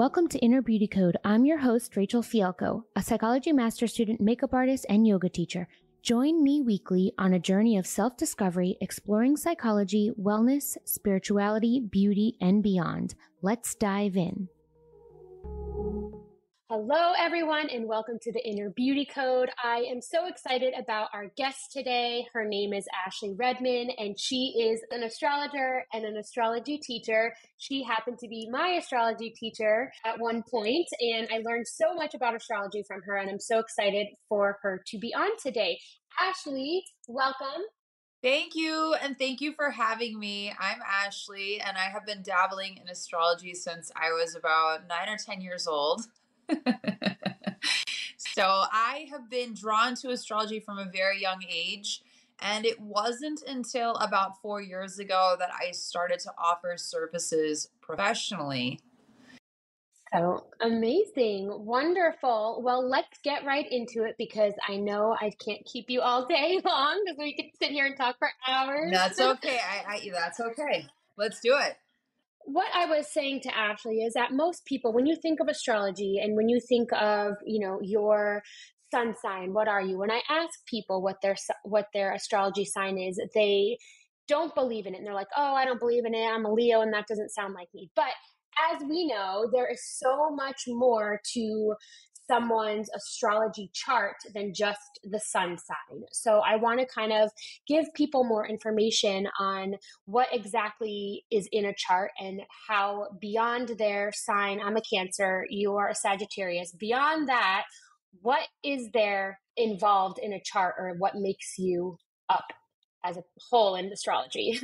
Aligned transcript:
Welcome 0.00 0.28
to 0.28 0.38
Inner 0.38 0.62
Beauty 0.62 0.86
Code. 0.86 1.18
I'm 1.24 1.44
your 1.44 1.58
host, 1.58 1.92
Rachele 1.92 2.24
Fialco, 2.24 2.84
a 2.96 3.02
psychology 3.02 3.52
master 3.52 3.86
student, 3.86 4.18
makeup 4.18 4.54
artist, 4.54 4.86
and 4.88 5.06
yoga 5.06 5.28
teacher. 5.28 5.68
Join 6.02 6.42
me 6.42 6.62
weekly 6.62 7.12
on 7.18 7.34
a 7.34 7.38
journey 7.38 7.76
of 7.76 7.86
self 7.86 8.16
discovery, 8.16 8.78
exploring 8.80 9.36
psychology, 9.36 10.10
wellness, 10.18 10.78
spirituality, 10.86 11.80
beauty, 11.80 12.34
and 12.40 12.62
beyond. 12.62 13.14
Let's 13.42 13.74
dive 13.74 14.16
in. 14.16 14.48
Hello, 16.72 17.14
everyone, 17.18 17.68
and 17.68 17.88
welcome 17.88 18.16
to 18.22 18.30
the 18.30 18.48
Inner 18.48 18.70
Beauty 18.70 19.04
Code. 19.04 19.50
I 19.60 19.78
am 19.90 20.00
so 20.00 20.28
excited 20.28 20.72
about 20.78 21.08
our 21.12 21.26
guest 21.36 21.72
today. 21.72 22.24
Her 22.32 22.44
name 22.44 22.72
is 22.72 22.86
Ashlie 22.94 23.36
Redmond, 23.36 23.90
and 23.98 24.16
she 24.16 24.54
is 24.56 24.80
an 24.92 25.02
astrologer 25.02 25.82
and 25.92 26.04
an 26.04 26.16
astrology 26.16 26.78
teacher. 26.78 27.34
She 27.58 27.82
happened 27.82 28.18
to 28.20 28.28
be 28.28 28.48
my 28.52 28.78
astrology 28.80 29.30
teacher 29.30 29.90
at 30.06 30.20
one 30.20 30.44
point, 30.48 30.86
and 31.00 31.26
I 31.34 31.38
learned 31.38 31.66
so 31.66 31.92
much 31.92 32.14
about 32.14 32.36
astrology 32.36 32.84
from 32.86 33.02
her, 33.02 33.16
and 33.16 33.28
I'm 33.28 33.40
so 33.40 33.58
excited 33.58 34.06
for 34.28 34.58
her 34.62 34.80
to 34.86 34.98
be 35.00 35.12
on 35.12 35.30
today. 35.42 35.76
Ashlie, 36.22 36.82
welcome. 37.08 37.64
Thank 38.22 38.54
you. 38.54 38.94
And 39.02 39.18
thank 39.18 39.40
you 39.40 39.54
for 39.54 39.70
having 39.70 40.20
me. 40.20 40.52
I'm 40.60 40.78
Ashlie, 40.82 41.60
and 41.66 41.76
I 41.76 41.90
have 41.90 42.06
been 42.06 42.22
dabbling 42.22 42.76
in 42.80 42.88
astrology 42.88 43.54
since 43.54 43.90
I 43.96 44.12
was 44.12 44.36
about 44.36 44.86
nine 44.86 45.08
or 45.08 45.16
10 45.16 45.40
years 45.40 45.66
old. 45.66 46.02
so 48.16 48.42
I 48.44 49.06
have 49.10 49.30
been 49.30 49.54
drawn 49.54 49.94
to 49.96 50.10
astrology 50.10 50.60
from 50.60 50.78
a 50.78 50.86
very 50.86 51.20
young 51.20 51.42
age. 51.48 52.02
And 52.42 52.64
it 52.64 52.80
wasn't 52.80 53.42
until 53.46 53.96
about 53.96 54.40
four 54.40 54.62
years 54.62 54.98
ago 54.98 55.36
that 55.38 55.50
I 55.52 55.72
started 55.72 56.20
to 56.20 56.32
offer 56.38 56.74
services 56.78 57.68
professionally. 57.82 58.80
So 60.10 60.46
amazing. 60.60 61.66
Wonderful. 61.66 62.62
Well, 62.64 62.88
let's 62.88 63.18
get 63.22 63.44
right 63.44 63.70
into 63.70 64.04
it 64.04 64.16
because 64.18 64.54
I 64.66 64.76
know 64.76 65.16
I 65.20 65.30
can't 65.38 65.64
keep 65.66 65.90
you 65.90 66.00
all 66.00 66.26
day 66.26 66.60
long 66.64 67.02
because 67.04 67.18
we 67.18 67.34
could 67.34 67.50
sit 67.60 67.70
here 67.70 67.84
and 67.84 67.96
talk 67.96 68.18
for 68.18 68.30
hours. 68.48 68.90
That's 68.90 69.20
okay. 69.20 69.58
I, 69.88 69.96
I 69.96 70.10
that's 70.10 70.40
okay. 70.40 70.86
Let's 71.16 71.40
do 71.40 71.56
it 71.58 71.76
what 72.44 72.68
I 72.74 72.86
was 72.86 73.12
saying 73.12 73.40
to 73.42 73.48
Ashlie 73.50 74.06
is 74.06 74.14
that 74.14 74.32
most 74.32 74.64
people, 74.64 74.92
when 74.92 75.06
you 75.06 75.16
think 75.20 75.40
of 75.40 75.48
astrology 75.48 76.18
and 76.22 76.36
when 76.36 76.48
you 76.48 76.60
think 76.68 76.92
of, 76.92 77.34
you 77.44 77.64
know, 77.64 77.78
your 77.82 78.42
sun 78.92 79.14
sign, 79.22 79.52
what 79.52 79.68
are 79.68 79.82
you? 79.82 79.98
When 79.98 80.10
I 80.10 80.22
ask 80.28 80.50
people 80.66 81.02
what 81.02 81.16
their 81.22 81.36
what 81.64 81.86
their 81.94 82.12
astrology 82.12 82.64
sign 82.64 82.98
is, 82.98 83.20
they 83.34 83.78
don't 84.28 84.54
believe 84.54 84.86
in 84.86 84.94
it. 84.94 84.98
And 84.98 85.06
they're 85.06 85.14
like, 85.14 85.28
"Oh, 85.36 85.54
I 85.54 85.64
don't 85.64 85.80
believe 85.80 86.04
in 86.04 86.14
it. 86.14 86.26
I'm 86.26 86.44
a 86.44 86.52
Leo 86.52 86.80
and 86.80 86.92
that 86.94 87.06
doesn't 87.08 87.30
sound 87.30 87.54
like 87.54 87.68
me." 87.74 87.90
But 87.94 88.12
as 88.72 88.82
we 88.82 89.06
know, 89.06 89.48
there 89.52 89.70
is 89.70 89.82
so 89.98 90.30
much 90.30 90.62
more 90.66 91.20
to 91.34 91.74
someone's 92.30 92.88
astrology 92.94 93.70
chart 93.72 94.14
than 94.34 94.54
just 94.54 95.00
the 95.02 95.18
sun 95.18 95.58
sign. 95.58 96.02
So 96.12 96.40
I 96.46 96.56
want 96.56 96.78
to 96.78 96.86
kind 96.86 97.12
of 97.12 97.30
give 97.66 97.86
people 97.94 98.22
more 98.22 98.46
information 98.46 99.28
on 99.40 99.74
what 100.04 100.28
exactly 100.32 101.24
is 101.30 101.48
in 101.50 101.64
a 101.64 101.74
chart 101.74 102.12
and 102.20 102.42
how 102.68 103.08
beyond 103.20 103.70
their 103.78 104.12
sign, 104.14 104.60
I'm 104.60 104.76
a 104.76 104.80
Cancer, 104.80 105.44
you 105.50 105.74
are 105.74 105.88
a 105.88 105.94
Sagittarius, 105.94 106.72
beyond 106.72 107.28
that, 107.28 107.64
what 108.22 108.46
is 108.62 108.88
there 108.92 109.40
involved 109.56 110.18
in 110.18 110.32
a 110.32 110.40
chart 110.44 110.74
or 110.78 110.94
what 110.98 111.16
makes 111.16 111.58
you 111.58 111.96
up 112.28 112.46
as 113.04 113.16
a 113.16 113.22
whole 113.50 113.74
in 113.74 113.86
astrology? 113.86 114.60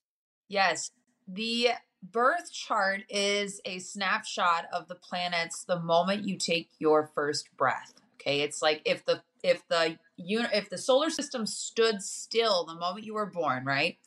yes. 0.48 0.90
The 1.28 1.70
birth 2.02 2.52
chart 2.52 3.02
is 3.08 3.60
a 3.64 3.78
snapshot 3.78 4.66
of 4.72 4.88
the 4.88 4.94
planets 4.94 5.64
the 5.64 5.80
moment 5.80 6.26
you 6.26 6.36
take 6.36 6.70
your 6.78 7.10
first 7.14 7.54
breath. 7.56 7.94
Okay, 8.20 8.40
it's 8.40 8.60
like 8.60 8.82
if 8.84 9.04
the 9.04 9.22
if 9.42 9.66
the 9.68 9.98
if 10.18 10.68
the 10.68 10.78
solar 10.78 11.10
system 11.10 11.46
stood 11.46 12.02
still 12.02 12.64
the 12.64 12.74
moment 12.74 13.04
you 13.04 13.14
were 13.14 13.26
born, 13.26 13.64
right? 13.64 13.98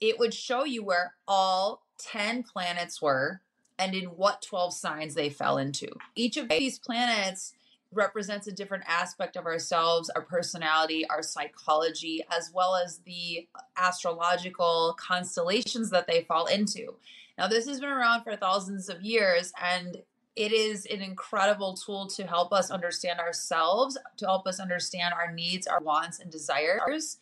It 0.00 0.18
would 0.18 0.34
show 0.34 0.64
you 0.64 0.84
where 0.84 1.14
all 1.26 1.82
10 1.98 2.42
planets 2.42 3.00
were 3.00 3.40
and 3.78 3.94
in 3.94 4.06
what 4.06 4.42
12 4.42 4.74
signs 4.74 5.14
they 5.14 5.30
fell 5.30 5.56
into. 5.58 5.88
Each 6.14 6.36
of 6.36 6.48
these 6.48 6.78
planets 6.78 7.52
represents 7.92 8.48
a 8.48 8.52
different 8.52 8.84
aspect 8.88 9.36
of 9.36 9.46
ourselves, 9.46 10.10
our 10.10 10.22
personality, 10.22 11.06
our 11.08 11.22
psychology, 11.22 12.24
as 12.30 12.50
well 12.52 12.74
as 12.74 12.98
the 12.98 13.46
astrological 13.76 14.96
constellations 14.98 15.90
that 15.90 16.08
they 16.08 16.22
fall 16.22 16.46
into. 16.46 16.96
Now, 17.36 17.48
this 17.48 17.66
has 17.66 17.80
been 17.80 17.90
around 17.90 18.22
for 18.22 18.36
thousands 18.36 18.88
of 18.88 19.02
years, 19.02 19.52
and 19.62 19.98
it 20.36 20.52
is 20.52 20.86
an 20.86 21.00
incredible 21.00 21.74
tool 21.74 22.06
to 22.08 22.26
help 22.26 22.52
us 22.52 22.70
understand 22.70 23.20
ourselves, 23.20 23.98
to 24.16 24.26
help 24.26 24.46
us 24.46 24.60
understand 24.60 25.14
our 25.14 25.32
needs, 25.32 25.66
our 25.66 25.80
wants, 25.80 26.18
and 26.20 26.30
desires. 26.30 27.18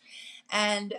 And 0.51 0.95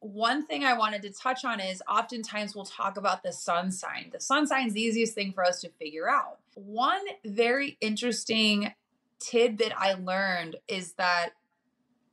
one 0.00 0.46
thing 0.46 0.64
I 0.64 0.76
wanted 0.76 1.02
to 1.02 1.10
touch 1.10 1.44
on 1.44 1.60
is 1.60 1.82
oftentimes 1.88 2.54
we'll 2.54 2.64
talk 2.64 2.96
about 2.96 3.22
the 3.22 3.32
sun 3.32 3.72
sign. 3.72 4.10
The 4.12 4.20
sun 4.20 4.46
sign 4.46 4.68
is 4.68 4.74
the 4.74 4.82
easiest 4.82 5.14
thing 5.14 5.32
for 5.32 5.44
us 5.44 5.60
to 5.60 5.70
figure 5.78 6.08
out. 6.08 6.38
One 6.54 7.02
very 7.24 7.76
interesting 7.80 8.72
tidbit 9.18 9.72
I 9.76 9.94
learned 9.94 10.56
is 10.68 10.92
that 10.94 11.30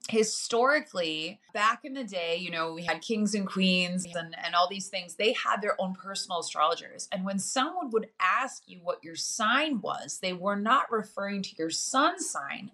historically 0.09 1.40
back 1.53 1.86
in 1.86 1.94
the 1.94 2.03
day 2.03 2.36
you 2.36 2.52
know 2.52 2.74
we 2.74 2.84
had 2.84 3.02
kings 3.02 3.34
and 3.34 3.47
queens 3.47 4.06
and, 4.16 4.36
and 4.44 4.53
all 4.53 4.68
these 4.68 4.88
things. 4.90 5.16
They 5.16 5.34
had 5.34 5.62
their 5.62 5.80
own 5.80 5.94
personal 5.94 6.40
astrologers. 6.40 7.08
And 7.12 7.24
when 7.24 7.40
someone 7.40 7.90
would 7.91 8.09
ask 8.19 8.64
you 8.68 8.80
what 8.84 9.03
your 9.03 9.16
sign 9.16 9.80
was 9.81 10.19
they 10.22 10.34
were 10.34 10.58
not 10.58 10.91
referring 10.91 11.41
to 11.44 11.56
your 11.58 11.69
sun 11.69 12.19
sign 12.19 12.72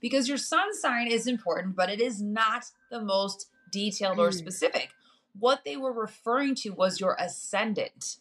because 0.00 0.28
your 0.28 0.38
sun 0.38 0.74
sign 0.74 1.06
is 1.06 1.26
important 1.26 1.76
but 1.76 1.88
it 1.88 2.00
is 2.00 2.20
not 2.20 2.64
the 2.90 3.00
most 3.00 3.48
detailed 3.70 4.18
or 4.18 4.30
mm. 4.30 4.34
specific. 4.34 4.90
What 5.38 5.64
they 5.64 5.76
were 5.76 5.92
referring 5.92 6.54
to 6.56 6.70
was 6.70 7.00
your 7.00 7.16
ascendant 7.18 8.18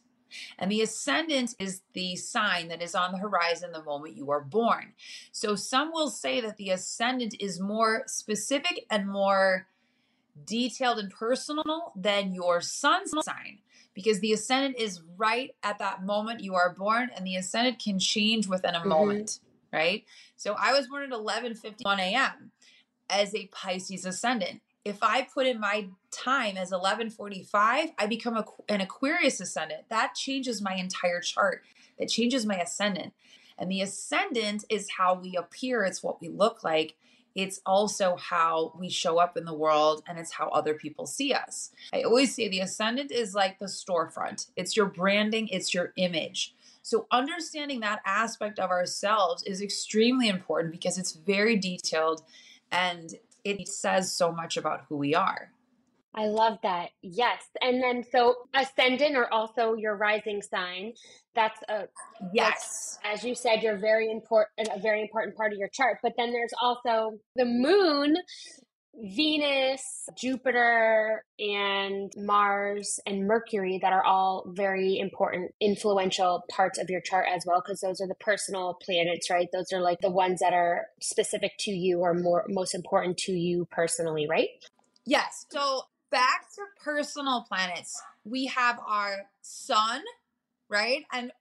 and 0.58 0.72
the 0.72 0.82
ascendant 0.82 1.56
is 1.60 1.82
the 1.94 2.16
sign 2.16 2.68
that 2.70 2.82
is 2.82 2.96
on 2.96 3.12
the 3.12 3.18
horizon 3.18 3.72
the 3.72 3.84
moment 3.84 4.16
you 4.16 4.32
are 4.32 4.42
born. 4.42 4.94
So 5.32 5.56
some 5.56 5.92
will 5.92 6.10
say 6.10 6.42
that 6.42 6.58
the 6.58 6.70
ascendant 6.70 7.36
is 7.40 7.60
more 7.60 8.04
specific 8.08 8.86
and 8.90 9.08
more 9.08 9.68
detailed 10.46 11.00
and 11.00 11.12
personal 11.12 11.92
than 11.96 12.34
your 12.34 12.62
sun's 12.62 13.12
sign 13.22 13.60
because 13.94 14.20
the 14.20 14.34
ascendant 14.34 14.78
is 14.78 15.02
right 15.18 15.56
at 15.64 15.80
that 15.80 16.04
moment 16.04 16.42
you 16.42 16.56
are 16.56 16.74
born 16.74 17.10
and 17.16 17.26
the 17.26 17.36
ascendant 17.36 17.80
can 17.80 18.00
change 18.00 18.48
within 18.48 18.76
a 18.76 18.80
mm-hmm. 18.80 18.90
moment, 18.90 19.40
right? 19.72 20.06
So 20.38 20.56
I 20.60 20.74
was 20.74 20.88
born 20.88 21.04
at 21.04 21.18
11:51 21.18 22.00
a.m. 22.00 22.52
as 23.10 23.36
a 23.36 23.48
Pisces 23.48 24.06
ascendant 24.06 24.62
if 24.84 25.04
I 25.04 25.24
put 25.24 25.46
in 25.46 25.60
my 25.60 25.88
time 26.10 26.58
as 26.58 26.72
1145, 26.72 27.92
I 27.98 28.06
become 28.08 28.36
a, 28.36 28.46
an 28.68 28.82
Aquarius 28.82 29.40
ascendant. 29.40 29.84
That 29.90 30.16
changes 30.16 30.62
my 30.62 30.74
entire 30.76 31.22
chart. 31.22 31.64
That 32.00 32.10
changes 32.10 32.46
my 32.46 32.56
ascendant. 32.56 33.14
And 33.58 33.72
the 33.72 33.82
ascendant 33.82 34.66
is 34.70 34.90
how 34.98 35.14
we 35.14 35.36
appear, 35.36 35.84
it's 35.84 36.02
what 36.02 36.20
we 36.20 36.30
look 36.30 36.64
like. 36.64 36.96
It's 37.34 37.62
also 37.66 38.18
how 38.18 38.74
we 38.78 38.90
show 38.90 39.18
up 39.18 39.38
in 39.38 39.46
the 39.46 39.54
world 39.54 40.04
and 40.08 40.20
it's 40.20 40.34
how 40.34 40.50
other 40.50 40.74
people 40.74 41.06
see 41.06 41.32
us. 41.32 41.72
I 41.94 42.02
always 42.02 42.36
say 42.36 42.50
the 42.50 42.60
ascendant 42.60 43.12
is 43.12 43.34
like 43.34 43.60
the 43.60 43.68
storefront. 43.68 44.48
It's 44.58 44.76
your 44.76 44.88
branding, 44.88 45.48
it's 45.48 45.74
your 45.74 45.94
image. 45.96 46.56
So 46.82 47.08
understanding 47.12 47.80
that 47.82 48.02
aspect 48.06 48.60
of 48.60 48.70
ourselves 48.70 49.44
is 49.44 49.62
extremely 49.62 50.28
important 50.28 50.74
because 50.74 50.98
it's 50.98 51.14
very 51.14 51.56
detailed 51.56 52.24
and 52.72 53.14
it 53.44 53.68
says 53.68 54.16
so 54.16 54.32
much 54.32 54.58
about 54.58 54.82
who 54.90 54.98
we 54.98 55.16
are. 55.16 55.52
I 56.14 56.26
love 56.26 56.58
that. 56.64 56.90
Yes. 57.02 57.42
And 57.62 57.82
then 57.82 58.04
so 58.12 58.36
ascendant 58.54 59.16
or 59.16 59.34
also 59.34 59.76
your 59.76 59.96
rising 59.96 60.42
sign. 60.42 60.94
That's 61.36 61.60
a 61.70 61.86
yes. 62.34 63.00
That's, 63.02 63.20
as 63.20 63.24
you 63.24 63.34
said, 63.34 63.64
you're 63.64 63.78
very 63.78 64.12
important 64.12 64.68
a 64.76 64.80
very 64.80 65.02
important 65.02 65.38
part 65.38 65.54
of 65.54 65.58
your 65.58 65.70
chart. 65.70 66.00
But 66.04 66.14
then 66.18 66.34
there's 66.34 66.52
also 66.62 67.18
the 67.36 67.46
moon 67.46 68.18
Venus, 68.94 70.10
Jupiter, 70.18 71.24
and 71.40 72.12
Mars 72.18 73.00
and 73.06 73.26
Mercury 73.26 73.80
that 73.82 73.94
are 73.94 74.04
all 74.04 74.44
very 74.48 75.00
important, 75.00 75.54
influential 75.62 76.44
parts 76.50 76.78
of 76.78 76.90
your 76.90 77.02
chart 77.02 77.26
as 77.34 77.46
well, 77.46 77.62
because 77.62 77.80
those 77.80 78.02
are 78.02 78.08
the 78.08 78.16
personal 78.16 78.78
planets, 78.84 79.30
right? 79.30 79.48
Those 79.52 79.72
are 79.72 79.82
like 79.82 80.00
the 80.02 80.12
ones 80.12 80.40
that 80.42 80.54
are 80.54 80.88
specific 81.00 81.54
to 81.60 81.72
you 81.72 82.00
or 82.00 82.14
more 82.14 82.46
most 82.50 82.76
important 82.76 83.18
to 83.20 83.32
you 83.32 83.66
personally, 83.72 84.28
right? 84.28 84.50
Yes. 85.06 85.46
So 85.50 85.84
back 86.12 86.48
to 86.56 86.62
personal 86.84 87.46
planets, 87.48 88.00
we 88.26 88.48
have 88.48 88.78
our 88.86 89.30
sun, 89.42 90.02
right? 90.70 91.06
And 91.12 91.32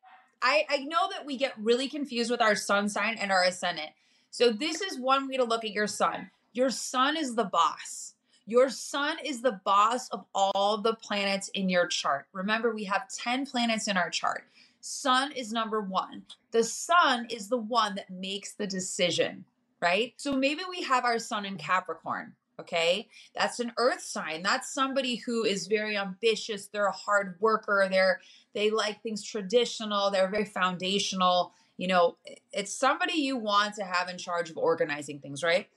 I, 0.40 0.64
I 0.70 0.76
know 0.78 1.08
that 1.10 1.26
we 1.26 1.36
get 1.36 1.52
really 1.58 1.88
confused 1.88 2.30
with 2.30 2.40
our 2.40 2.54
sun 2.54 2.88
sign 2.88 3.16
and 3.20 3.32
our 3.32 3.42
ascendant. 3.42 3.90
So 4.30 4.52
this 4.52 4.80
is 4.80 4.98
one 4.98 5.28
way 5.28 5.36
to 5.36 5.44
look 5.44 5.64
at 5.64 5.72
your 5.72 5.88
sun 5.88 6.30
your 6.52 6.70
sun 6.70 7.16
is 7.16 7.34
the 7.34 7.44
boss. 7.44 8.14
Your 8.46 8.68
sun 8.68 9.18
is 9.24 9.42
the 9.42 9.60
boss 9.64 10.08
of 10.08 10.24
all 10.34 10.78
the 10.78 10.94
planets 10.94 11.48
in 11.54 11.68
your 11.68 11.86
chart. 11.86 12.26
Remember, 12.32 12.74
we 12.74 12.84
have 12.84 13.08
10 13.08 13.46
planets 13.46 13.86
in 13.86 13.96
our 13.96 14.10
chart. 14.10 14.44
Sun 14.80 15.32
is 15.32 15.52
number 15.52 15.80
one. 15.80 16.24
The 16.50 16.64
sun 16.64 17.26
is 17.30 17.48
the 17.48 17.58
one 17.58 17.94
that 17.94 18.10
makes 18.10 18.54
the 18.54 18.66
decision, 18.66 19.44
right? 19.80 20.14
So 20.16 20.32
maybe 20.32 20.62
we 20.68 20.82
have 20.82 21.04
our 21.04 21.18
sun 21.18 21.44
in 21.44 21.58
Capricorn. 21.58 22.32
Okay. 22.58 23.08
That's 23.34 23.60
an 23.60 23.72
earth 23.78 24.02
sign. 24.02 24.42
That's 24.42 24.72
somebody 24.72 25.16
who 25.16 25.44
is 25.44 25.66
very 25.66 25.96
ambitious. 25.96 26.66
They're 26.66 26.86
a 26.86 26.92
hard 26.92 27.36
worker. 27.40 27.86
They're, 27.90 28.20
they 28.52 28.70
like 28.70 29.02
things 29.02 29.22
traditional. 29.22 30.10
They're 30.10 30.28
very 30.28 30.44
foundational. 30.44 31.52
You 31.78 31.88
know, 31.88 32.16
it's 32.52 32.74
somebody 32.74 33.14
you 33.20 33.38
want 33.38 33.76
to 33.76 33.84
have 33.84 34.10
in 34.10 34.18
charge 34.18 34.50
of 34.50 34.58
organizing 34.58 35.20
things, 35.20 35.42
right? 35.42 35.68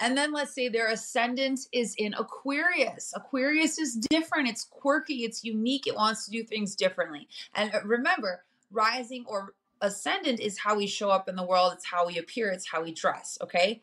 And 0.00 0.16
then 0.16 0.32
let's 0.32 0.54
say 0.54 0.68
their 0.68 0.88
ascendant 0.88 1.60
is 1.72 1.94
in 1.96 2.14
Aquarius. 2.14 3.12
Aquarius 3.14 3.78
is 3.78 3.94
different. 3.94 4.48
It's 4.48 4.64
quirky. 4.64 5.24
It's 5.24 5.44
unique. 5.44 5.86
It 5.86 5.94
wants 5.94 6.24
to 6.24 6.30
do 6.30 6.42
things 6.42 6.74
differently. 6.74 7.28
And 7.54 7.74
uh, 7.74 7.80
remember, 7.84 8.44
rising 8.70 9.24
or 9.28 9.54
ascendant 9.80 10.40
is 10.40 10.58
how 10.58 10.76
we 10.76 10.86
show 10.86 11.10
up 11.10 11.28
in 11.28 11.36
the 11.36 11.44
world. 11.44 11.72
It's 11.74 11.86
how 11.86 12.06
we 12.06 12.18
appear. 12.18 12.50
It's 12.50 12.68
how 12.68 12.82
we 12.82 12.92
dress. 12.92 13.38
Okay. 13.42 13.82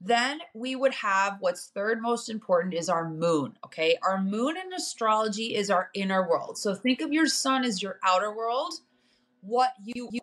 Then 0.00 0.40
we 0.54 0.74
would 0.76 0.94
have 0.94 1.36
what's 1.40 1.66
third 1.66 2.00
most 2.00 2.30
important 2.30 2.72
is 2.72 2.88
our 2.88 3.08
moon. 3.08 3.58
Okay. 3.64 3.98
Our 4.02 4.22
moon 4.22 4.56
in 4.56 4.72
astrology 4.72 5.54
is 5.54 5.70
our 5.70 5.90
inner 5.92 6.26
world. 6.26 6.56
So 6.56 6.74
think 6.74 7.02
of 7.02 7.12
your 7.12 7.26
sun 7.26 7.64
as 7.64 7.82
your 7.82 7.98
outer 8.02 8.34
world, 8.34 8.74
what 9.42 9.74
you, 9.84 10.08
you 10.10 10.20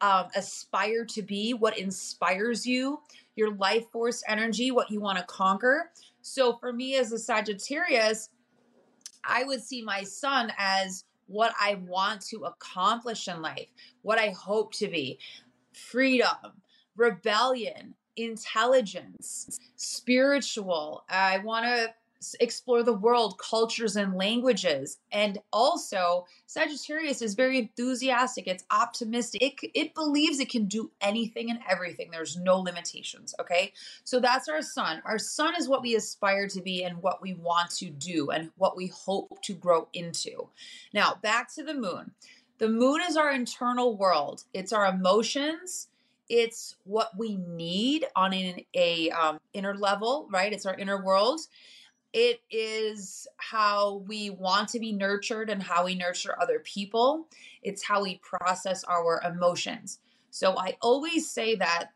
um, 0.00 0.28
aspire 0.34 1.04
to 1.06 1.22
be, 1.22 1.52
what 1.52 1.78
inspires 1.78 2.66
you, 2.66 3.00
your 3.36 3.54
life 3.54 3.90
force 3.90 4.22
energy, 4.28 4.70
what 4.70 4.90
you 4.90 5.00
want 5.00 5.18
to 5.18 5.24
conquer. 5.24 5.90
So 6.20 6.56
for 6.56 6.72
me 6.72 6.96
as 6.96 7.12
a 7.12 7.18
Sagittarius, 7.18 8.28
I 9.24 9.44
would 9.44 9.62
see 9.62 9.82
my 9.82 10.02
sun 10.02 10.52
as 10.58 11.04
what 11.26 11.54
I 11.60 11.76
want 11.86 12.20
to 12.28 12.44
accomplish 12.44 13.28
in 13.28 13.40
life, 13.40 13.68
what 14.02 14.18
I 14.18 14.30
hope 14.30 14.72
to 14.74 14.88
be 14.88 15.18
freedom, 15.72 16.62
rebellion, 16.96 17.94
intelligence, 18.16 19.58
spiritual. 19.76 21.04
I 21.08 21.38
want 21.38 21.64
to 21.64 21.94
explore 22.40 22.82
the 22.82 22.92
world, 22.92 23.38
cultures, 23.38 23.96
and 23.96 24.14
languages. 24.14 24.98
And 25.10 25.38
also, 25.52 26.26
Sagittarius 26.46 27.22
is 27.22 27.34
very 27.34 27.58
enthusiastic. 27.58 28.46
It's 28.46 28.64
optimistic. 28.70 29.42
It, 29.42 29.70
it 29.74 29.94
believes 29.94 30.40
it 30.40 30.50
can 30.50 30.66
do 30.66 30.90
anything 31.00 31.50
and 31.50 31.60
everything. 31.68 32.10
There's 32.10 32.36
no 32.36 32.58
limitations. 32.58 33.34
Okay. 33.40 33.72
So 34.04 34.20
that's 34.20 34.48
our 34.48 34.62
sun. 34.62 35.02
Our 35.04 35.18
sun 35.18 35.54
is 35.56 35.68
what 35.68 35.82
we 35.82 35.94
aspire 35.94 36.48
to 36.48 36.60
be 36.60 36.84
and 36.84 37.02
what 37.02 37.22
we 37.22 37.34
want 37.34 37.70
to 37.76 37.90
do 37.90 38.30
and 38.30 38.50
what 38.56 38.76
we 38.76 38.88
hope 38.88 39.42
to 39.42 39.54
grow 39.54 39.88
into. 39.92 40.48
Now, 40.92 41.18
back 41.22 41.52
to 41.54 41.62
the 41.62 41.74
moon. 41.74 42.12
The 42.58 42.68
moon 42.68 43.00
is 43.08 43.16
our 43.16 43.32
internal 43.32 43.96
world, 43.96 44.44
it's 44.54 44.72
our 44.72 44.86
emotions 44.86 45.88
it's 46.32 46.76
what 46.84 47.10
we 47.18 47.36
need 47.36 48.06
on 48.16 48.32
an 48.32 48.60
a 48.74 49.10
um, 49.10 49.38
inner 49.52 49.76
level 49.76 50.26
right 50.30 50.52
it's 50.52 50.64
our 50.64 50.74
inner 50.78 51.02
world 51.04 51.40
it 52.12 52.40
is 52.50 53.26
how 53.38 54.02
we 54.06 54.30
want 54.30 54.68
to 54.70 54.78
be 54.78 54.92
nurtured 54.92 55.48
and 55.48 55.62
how 55.62 55.84
we 55.84 55.94
nurture 55.94 56.40
other 56.40 56.58
people. 56.58 57.26
It's 57.62 57.82
how 57.82 58.02
we 58.02 58.18
process 58.18 58.84
our 58.84 59.22
emotions. 59.24 59.98
So 60.30 60.56
I 60.58 60.76
always 60.80 61.28
say 61.28 61.54
that 61.56 61.90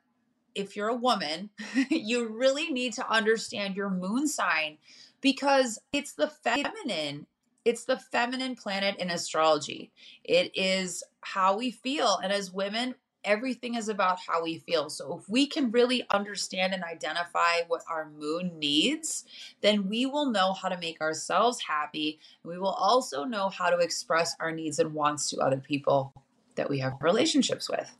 if 0.54 0.74
you're 0.74 0.88
a 0.88 0.94
woman, 0.94 1.50
you 1.90 2.28
really 2.28 2.70
need 2.70 2.94
to 2.94 3.10
understand 3.10 3.76
your 3.76 3.90
moon 3.90 4.26
sign 4.26 4.78
because 5.20 5.78
it's 5.92 6.14
the 6.14 6.28
feminine. 6.28 7.26
It's 7.64 7.84
the 7.84 7.98
feminine 7.98 8.54
planet 8.54 8.96
in 8.98 9.10
astrology. 9.10 9.90
It 10.24 10.52
is 10.54 11.02
how 11.20 11.58
we 11.58 11.70
feel. 11.70 12.18
And 12.22 12.32
as 12.32 12.52
women, 12.52 12.94
everything 13.26 13.74
is 13.74 13.88
about 13.88 14.18
how 14.26 14.42
we 14.42 14.58
feel. 14.58 14.88
So 14.88 15.18
if 15.18 15.28
we 15.28 15.46
can 15.46 15.70
really 15.70 16.06
understand 16.10 16.72
and 16.72 16.82
identify 16.82 17.62
what 17.68 17.82
our 17.90 18.08
moon 18.08 18.58
needs, 18.58 19.24
then 19.60 19.88
we 19.88 20.06
will 20.06 20.30
know 20.30 20.54
how 20.54 20.68
to 20.68 20.78
make 20.78 21.00
ourselves 21.00 21.60
happy. 21.60 22.20
We 22.44 22.58
will 22.58 22.68
also 22.68 23.24
know 23.24 23.50
how 23.50 23.68
to 23.68 23.78
express 23.78 24.34
our 24.40 24.52
needs 24.52 24.78
and 24.78 24.94
wants 24.94 25.28
to 25.30 25.38
other 25.38 25.58
people 25.58 26.14
that 26.54 26.70
we 26.70 26.78
have 26.78 26.94
relationships 27.02 27.68
with. 27.68 27.90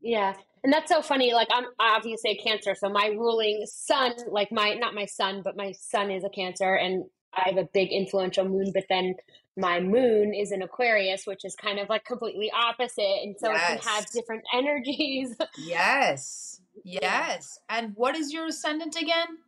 Yeah. 0.00 0.34
And 0.64 0.72
that's 0.72 0.90
so 0.90 1.02
funny. 1.02 1.32
Like 1.32 1.48
I'm 1.52 1.66
obviously 1.78 2.30
a 2.30 2.36
cancer. 2.36 2.74
So 2.74 2.88
my 2.88 3.06
ruling 3.06 3.64
sun, 3.66 4.14
like 4.28 4.50
my 4.50 4.74
not 4.74 4.94
my 4.94 5.06
son, 5.06 5.42
but 5.44 5.56
my 5.56 5.72
son 5.72 6.10
is 6.10 6.24
a 6.24 6.30
cancer 6.30 6.74
and 6.74 7.04
I 7.34 7.48
have 7.48 7.56
a 7.56 7.68
big 7.72 7.90
influential 7.90 8.44
moon, 8.44 8.72
but 8.74 8.84
then 8.88 9.14
my 9.56 9.80
moon 9.80 10.34
is 10.34 10.52
in 10.52 10.62
Aquarius, 10.62 11.26
which 11.26 11.44
is 11.44 11.54
kind 11.54 11.78
of 11.78 11.88
like 11.88 12.04
completely 12.04 12.50
opposite. 12.50 13.22
And 13.22 13.36
so 13.38 13.50
yes. 13.50 13.60
it 13.60 13.82
can 13.82 13.92
have 13.94 14.10
different 14.10 14.42
energies. 14.54 15.36
yes. 15.58 16.60
Yes. 16.84 17.58
And 17.68 17.92
what 17.94 18.16
is 18.16 18.32
your 18.32 18.46
ascendant 18.46 18.96
again? 18.96 19.38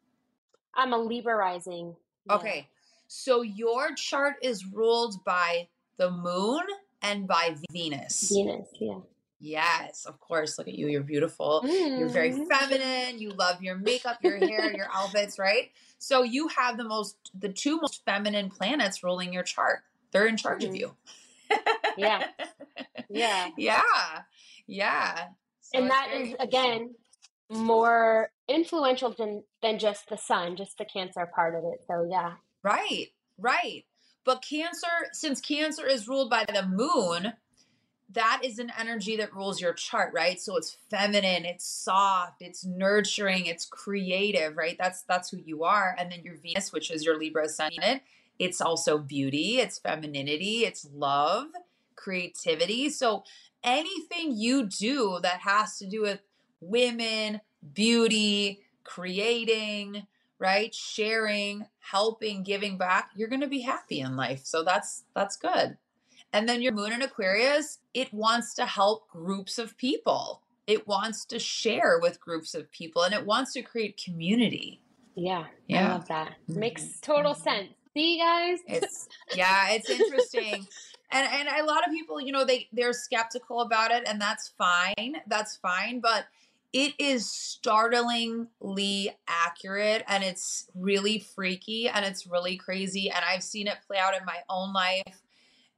I'm 0.75 0.93
a 0.93 0.99
Libra 0.99 1.35
rising. 1.35 1.97
Yeah. 2.27 2.37
Okay. 2.37 2.69
So 3.07 3.43
your 3.43 3.95
chart 3.95 4.37
is 4.43 4.67
ruled 4.67 5.25
by 5.25 5.69
the 5.97 6.11
moon 6.11 6.63
and 7.03 7.27
by 7.27 7.57
Venus. 7.71 8.31
Venus, 8.35 8.69
yeah. 8.81 8.99
Yes, 9.41 10.07
of 10.07 10.19
course. 10.21 10.57
Look 10.57 10.69
at 10.69 10.75
you. 10.75 10.89
You're 10.89 11.03
beautiful. 11.03 11.63
Mm. 11.65 11.99
You're 11.99 12.09
very 12.09 12.33
mm. 12.33 12.47
feminine. 12.49 13.19
You 13.19 13.31
love 13.31 13.63
your 13.63 13.77
makeup, 13.77 14.19
your 14.23 14.39
hair, 14.39 14.75
your 14.75 14.89
outfits, 14.95 15.39
right? 15.39 15.71
So 15.99 16.23
you 16.23 16.49
have 16.49 16.79
the 16.79 16.85
most, 16.85 17.17
the 17.39 17.51
two 17.51 17.79
most 17.79 18.05
feminine 18.05 18.49
planets 18.49 19.05
ruling 19.05 19.33
your 19.33 19.43
chart. 19.43 19.83
They're 20.15 20.27
in 20.27 20.39
charge 20.39 20.63
mm-hmm. 20.63 20.71
of 20.71 20.77
you. 20.77 20.95
yeah. 21.99 22.29
Yeah. 23.11 23.51
Yeah. 23.57 23.83
Yeah. 24.67 25.27
So 25.61 25.79
and 25.79 25.91
that 25.91 26.09
is 26.15 26.35
again 26.41 26.95
more 27.49 28.31
influential 28.49 29.15
than 29.17 29.45
than 29.63 29.79
just 29.79 30.09
the 30.09 30.17
sun, 30.17 30.57
just 30.57 30.79
the 30.79 30.85
cancer 30.85 31.29
part 31.33 31.55
of 31.55 31.63
it. 31.65 31.85
So 31.87 32.09
yeah. 32.11 32.33
Right. 32.65 33.09
Right. 33.39 33.85
But 34.25 34.43
cancer, 34.43 34.89
since 35.13 35.41
cancer 35.41 35.87
is 35.87 36.09
ruled 36.09 36.31
by 36.31 36.45
the 36.47 36.67
moon, 36.67 37.35
that 38.11 38.41
is 38.43 38.59
an 38.59 38.73
energy 38.79 39.17
that 39.17 39.35
rules 39.35 39.61
your 39.61 39.75
chart, 39.75 40.13
right? 40.15 40.41
So 40.41 40.57
it's 40.57 40.77
feminine, 40.91 41.45
it's 41.45 41.67
soft, 41.67 42.41
it's 42.41 42.65
nurturing, 42.65 43.47
it's 43.47 43.67
creative, 43.67 44.57
right? 44.57 44.77
That's 44.79 45.03
that's 45.03 45.31
who 45.31 45.39
you 45.39 45.65
are. 45.65 45.95
And 45.99 46.11
then 46.11 46.23
your 46.23 46.37
Venus, 46.37 46.73
which 46.73 46.91
is 46.91 47.05
your 47.05 47.19
Libra 47.19 47.45
ascendant, 47.45 48.03
it's 48.39 48.61
also 48.61 48.99
beauty, 48.99 49.59
it's 49.59 49.79
femininity, 49.79 50.65
it's 50.65 50.87
love, 50.93 51.49
creativity. 51.95 52.91
So 52.91 53.25
anything 53.63 54.37
you 54.37 54.67
do 54.67 55.19
that 55.23 55.41
has 55.41 55.79
to 55.79 55.87
do 55.87 56.03
with 56.03 56.21
women, 56.61 57.41
beauty, 57.73 58.63
creating, 58.85 60.07
right? 60.39 60.75
Sharing, 60.75 61.67
helping, 61.79 62.43
giving 62.43 62.77
back, 62.77 63.11
you're 63.15 63.29
going 63.29 63.41
to 63.41 63.47
be 63.47 63.63
happy 63.63 64.01
in 64.01 64.17
life. 64.17 64.43
So 64.45 64.63
that's 64.63 65.05
that's 65.15 65.37
good. 65.37 65.79
And 66.33 66.49
then 66.49 66.63
your 66.63 66.73
moon 66.73 66.93
in 66.93 67.01
Aquarius, 67.01 67.79
it 67.95 68.13
wants 68.13 68.55
to 68.55 68.67
help 68.67 69.09
groups 69.09 69.57
of 69.59 69.77
people. 69.77 70.43
It 70.67 70.89
wants 70.89 71.25
to 71.27 71.39
share 71.39 71.99
with 72.01 72.21
groups 72.21 72.55
of 72.55 72.71
people 72.73 73.03
and 73.03 73.15
it 73.15 73.25
wants 73.25 73.53
to 73.53 73.63
create 73.63 74.03
community. 74.03 74.81
Yeah, 75.15 75.45
yeah. 75.69 75.89
I 75.89 75.93
love 75.93 76.09
that. 76.09 76.33
Makes 76.49 76.83
mm-hmm. 76.83 77.13
total 77.13 77.35
sense. 77.35 77.69
See, 77.97 78.17
you 78.17 78.23
guys? 78.23 78.59
It's 78.67 79.09
yeah, 79.37 79.71
it's 79.71 79.89
interesting. 79.89 80.67
and 81.11 81.29
and 81.33 81.49
a 81.49 81.65
lot 81.65 81.87
of 81.87 81.93
people, 81.93 82.21
you 82.21 82.33
know, 82.33 82.45
they 82.45 82.69
they're 82.73 82.93
skeptical 82.93 83.61
about 83.61 83.91
it 83.91 84.03
and 84.07 84.21
that's 84.21 84.49
fine. 84.59 85.17
That's 85.27 85.57
fine, 85.57 86.01
but 86.01 86.27
it 86.73 86.93
is 86.99 87.31
startlingly 87.31 89.11
accurate 89.29 90.03
and 90.09 90.25
it's 90.25 90.69
really 90.75 91.21
freaky 91.21 91.89
and 91.89 92.05
it's 92.05 92.27
really 92.27 92.57
crazy 92.57 93.09
and 93.09 93.25
I've 93.25 93.45
seen 93.45 93.69
it 93.69 93.77
play 93.87 93.99
out 93.99 94.17
in 94.17 94.25
my 94.27 94.39
own 94.51 94.73
life. 94.73 95.23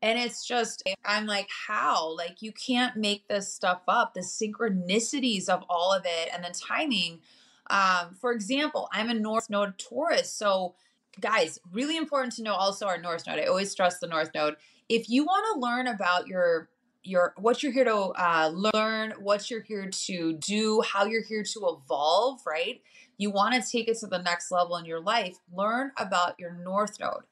And 0.00 0.18
it's 0.18 0.46
just, 0.46 0.82
I'm 1.04 1.26
like, 1.26 1.48
how? 1.66 2.16
Like, 2.16 2.40
you 2.40 2.52
can't 2.52 2.96
make 2.96 3.28
this 3.28 3.52
stuff 3.52 3.82
up. 3.88 4.14
The 4.14 4.20
synchronicities 4.20 5.48
of 5.48 5.64
all 5.68 5.92
of 5.92 6.04
it 6.04 6.30
and 6.32 6.44
the 6.44 6.50
timing. 6.50 7.20
Um, 7.68 8.14
for 8.18 8.32
example, 8.32 8.88
I'm 8.92 9.10
a 9.10 9.14
North 9.14 9.50
Node 9.50 9.78
Taurus. 9.78 10.32
So 10.32 10.76
guys, 11.20 11.58
really 11.72 11.96
important 11.96 12.34
to 12.34 12.42
know 12.42 12.54
also 12.54 12.86
our 12.86 12.98
North 12.98 13.26
Node. 13.26 13.38
I 13.38 13.44
always 13.44 13.70
stress 13.70 13.98
the 13.98 14.06
North 14.06 14.30
Node. 14.34 14.56
If 14.88 15.08
you 15.08 15.24
want 15.24 15.44
to 15.54 15.60
learn 15.60 15.86
about 15.86 16.26
your 16.26 16.68
your 17.02 17.34
what 17.36 17.62
you're 17.62 17.72
here 17.72 17.84
to 17.84 17.94
uh, 17.94 18.50
learn, 18.74 19.14
what 19.20 19.50
you're 19.50 19.62
here 19.62 19.88
to 19.88 20.32
do, 20.34 20.82
how 20.82 21.04
you're 21.04 21.22
here 21.22 21.44
to 21.44 21.76
evolve, 21.76 22.40
right? 22.46 22.82
You 23.18 23.30
want 23.30 23.54
to 23.54 23.70
take 23.70 23.88
it 23.88 23.98
to 23.98 24.06
the 24.06 24.18
next 24.18 24.50
level 24.50 24.76
in 24.76 24.84
your 24.84 25.00
life. 25.00 25.38
Learn 25.52 25.92
about 25.96 26.38
your 26.38 26.52
North 26.52 27.00
Node. 27.00 27.22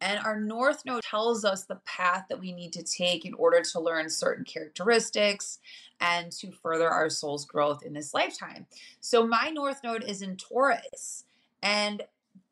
And 0.00 0.18
our 0.20 0.40
North 0.40 0.84
Node 0.84 1.02
tells 1.02 1.44
us 1.44 1.64
the 1.64 1.80
path 1.86 2.26
that 2.28 2.40
we 2.40 2.52
need 2.52 2.72
to 2.72 2.82
take 2.82 3.24
in 3.24 3.34
order 3.34 3.60
to 3.60 3.80
learn 3.80 4.08
certain 4.08 4.44
characteristics 4.44 5.58
and 6.00 6.32
to 6.32 6.50
further 6.50 6.88
our 6.88 7.10
soul's 7.10 7.44
growth 7.44 7.82
in 7.82 7.92
this 7.92 8.14
lifetime. 8.14 8.66
So, 9.00 9.26
my 9.26 9.50
North 9.50 9.80
Node 9.84 10.04
is 10.04 10.22
in 10.22 10.36
Taurus. 10.36 11.24
And 11.62 12.02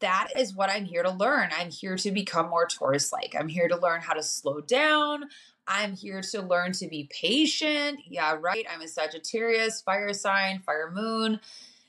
that 0.01 0.29
is 0.37 0.55
what 0.55 0.71
I'm 0.71 0.85
here 0.85 1.03
to 1.03 1.11
learn. 1.11 1.51
I'm 1.57 1.71
here 1.71 1.97
to 1.97 2.11
become 2.11 2.49
more 2.49 2.67
Taurus 2.67 3.13
like. 3.13 3.35
I'm 3.39 3.49
here 3.49 3.69
to 3.69 3.77
learn 3.77 4.01
how 4.01 4.15
to 4.15 4.23
slow 4.23 4.61
down. 4.61 5.25
I'm 5.67 5.95
here 5.95 6.23
to 6.23 6.43
learn 6.43 6.73
to 6.73 6.89
be 6.89 7.09
patient. 7.11 8.01
Yeah, 8.07 8.37
right. 8.41 8.67
I'm 8.73 8.81
a 8.81 8.89
Sagittarius, 8.89 9.83
fire 9.83 10.13
sign, 10.13 10.61
fire 10.61 10.91
moon. 10.91 11.41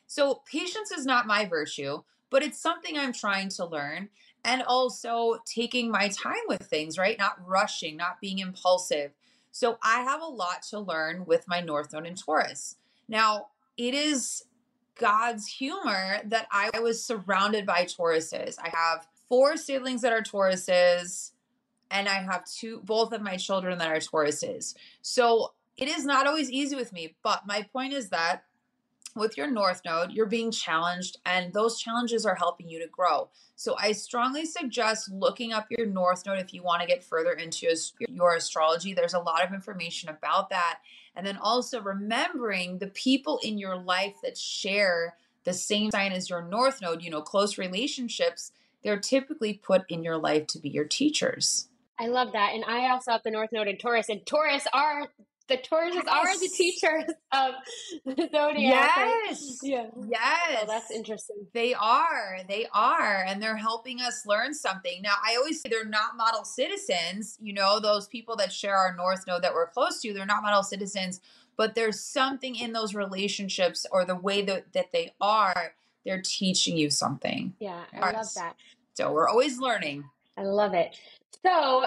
So, 0.07 0.41
patience 0.45 0.91
is 0.91 1.05
not 1.05 1.27
my 1.27 1.45
virtue, 1.45 2.01
but 2.29 2.43
it's 2.43 2.59
something 2.59 2.97
I'm 2.97 3.13
trying 3.13 3.49
to 3.49 3.65
learn. 3.65 4.09
And 4.43 4.63
also 4.63 5.39
taking 5.45 5.91
my 5.91 6.07
time 6.07 6.33
with 6.47 6.63
things, 6.63 6.97
right? 6.97 7.19
Not 7.19 7.45
rushing, 7.45 7.97
not 7.97 8.21
being 8.21 8.39
impulsive. 8.39 9.11
So, 9.51 9.77
I 9.81 10.01
have 10.01 10.21
a 10.21 10.25
lot 10.25 10.63
to 10.69 10.79
learn 10.79 11.25
with 11.25 11.47
my 11.47 11.61
North 11.61 11.93
Node 11.93 12.07
in 12.07 12.15
Taurus. 12.15 12.75
Now, 13.07 13.47
it 13.77 13.93
is 13.93 14.43
God's 14.99 15.47
humor 15.47 16.19
that 16.25 16.47
I 16.51 16.79
was 16.79 17.03
surrounded 17.03 17.65
by 17.65 17.85
Tauruses. 17.85 18.57
I 18.61 18.69
have 18.69 19.07
four 19.27 19.57
siblings 19.57 20.01
that 20.01 20.13
are 20.13 20.21
Tauruses 20.21 21.31
and 21.89 22.07
I 22.07 22.21
have 22.21 22.45
two, 22.45 22.81
both 22.83 23.13
of 23.13 23.21
my 23.21 23.37
children 23.37 23.79
that 23.79 23.87
are 23.87 23.97
Tauruses. 23.99 24.75
So 25.01 25.53
it 25.77 25.87
is 25.87 26.05
not 26.05 26.27
always 26.27 26.51
easy 26.51 26.75
with 26.75 26.93
me. 26.93 27.15
But 27.23 27.47
my 27.47 27.63
point 27.73 27.93
is 27.93 28.09
that 28.09 28.43
with 29.15 29.37
your 29.37 29.49
North 29.49 29.81
Node, 29.85 30.11
you're 30.11 30.27
being 30.27 30.51
challenged, 30.51 31.17
and 31.25 31.51
those 31.51 31.79
challenges 31.79 32.25
are 32.25 32.35
helping 32.35 32.69
you 32.69 32.79
to 32.79 32.87
grow. 32.87 33.29
So 33.55 33.75
I 33.77 33.91
strongly 33.93 34.45
suggest 34.45 35.11
looking 35.11 35.51
up 35.51 35.67
your 35.69 35.87
North 35.87 36.25
Node 36.25 36.39
if 36.39 36.53
you 36.53 36.61
want 36.61 36.81
to 36.81 36.87
get 36.87 37.03
further 37.03 37.31
into 37.31 37.67
your 38.07 38.35
astrology. 38.35 38.93
There's 38.93 39.15
a 39.15 39.19
lot 39.19 39.43
of 39.43 39.53
information 39.53 40.09
about 40.09 40.49
that. 40.51 40.79
And 41.15 41.25
then 41.25 41.37
also 41.37 41.81
remembering 41.81 42.77
the 42.77 42.87
people 42.87 43.39
in 43.43 43.57
your 43.57 43.77
life 43.77 44.15
that 44.23 44.37
share 44.37 45.15
the 45.43 45.53
same 45.53 45.91
sign 45.91 46.11
as 46.11 46.29
your 46.29 46.41
North 46.41 46.81
Node, 46.81 47.01
you 47.01 47.09
know, 47.09 47.21
close 47.21 47.57
relationships, 47.57 48.51
they're 48.83 48.99
typically 48.99 49.53
put 49.53 49.83
in 49.89 50.03
your 50.03 50.17
life 50.17 50.47
to 50.47 50.59
be 50.59 50.69
your 50.69 50.85
teachers. 50.85 51.67
I 51.99 52.07
love 52.07 52.31
that. 52.31 52.53
And 52.53 52.63
I 52.65 52.89
also 52.91 53.11
have 53.11 53.23
the 53.23 53.31
North 53.31 53.51
Node 53.51 53.67
in 53.67 53.77
Taurus, 53.77 54.09
and 54.09 54.25
Taurus 54.25 54.67
are 54.73 55.09
the 55.49 55.57
Tauruses 55.57 55.95
yes. 55.95 56.07
are 56.07 56.39
the 56.39 56.49
teachers 56.55 57.03
of 57.33 57.53
the 58.05 58.29
zodiac. 58.31 58.91
Yes. 58.95 59.59
Yeah. 59.61 59.87
Oh, 59.95 60.05
yes. 60.07 60.61
So 60.61 60.67
that's 60.67 60.91
interesting. 60.91 61.47
They 61.53 61.73
are. 61.73 62.39
They 62.47 62.67
are. 62.73 63.25
And 63.27 63.41
they're 63.41 63.57
helping 63.57 63.99
us 63.99 64.25
learn 64.25 64.53
something. 64.53 65.01
Now, 65.01 65.15
I 65.27 65.35
always 65.35 65.61
say 65.61 65.69
they're 65.69 65.83
not 65.83 66.15
model 66.15 66.45
citizens. 66.45 67.37
You 67.41 67.53
know, 67.53 67.79
those 67.79 68.07
people 68.07 68.35
that 68.37 68.53
share 68.53 68.75
our 68.75 68.95
North 68.95 69.25
Node 69.27 69.41
that 69.41 69.53
we're 69.53 69.67
close 69.67 70.01
to, 70.01 70.13
they're 70.13 70.25
not 70.25 70.43
model 70.43 70.63
citizens, 70.63 71.19
but 71.57 71.75
there's 71.75 71.99
something 71.99 72.55
in 72.55 72.71
those 72.71 72.95
relationships 72.95 73.85
or 73.91 74.05
the 74.05 74.15
way 74.15 74.41
that, 74.43 74.71
that 74.73 74.91
they 74.91 75.13
are, 75.19 75.73
they're 76.05 76.21
teaching 76.21 76.77
you 76.77 76.89
something. 76.89 77.53
Yeah, 77.59 77.83
I 77.93 78.11
love 78.11 78.33
that. 78.35 78.55
So 78.93 79.11
we're 79.11 79.27
always 79.27 79.59
learning. 79.59 80.05
I 80.37 80.43
love 80.43 80.73
it. 80.73 80.95
So 81.45 81.85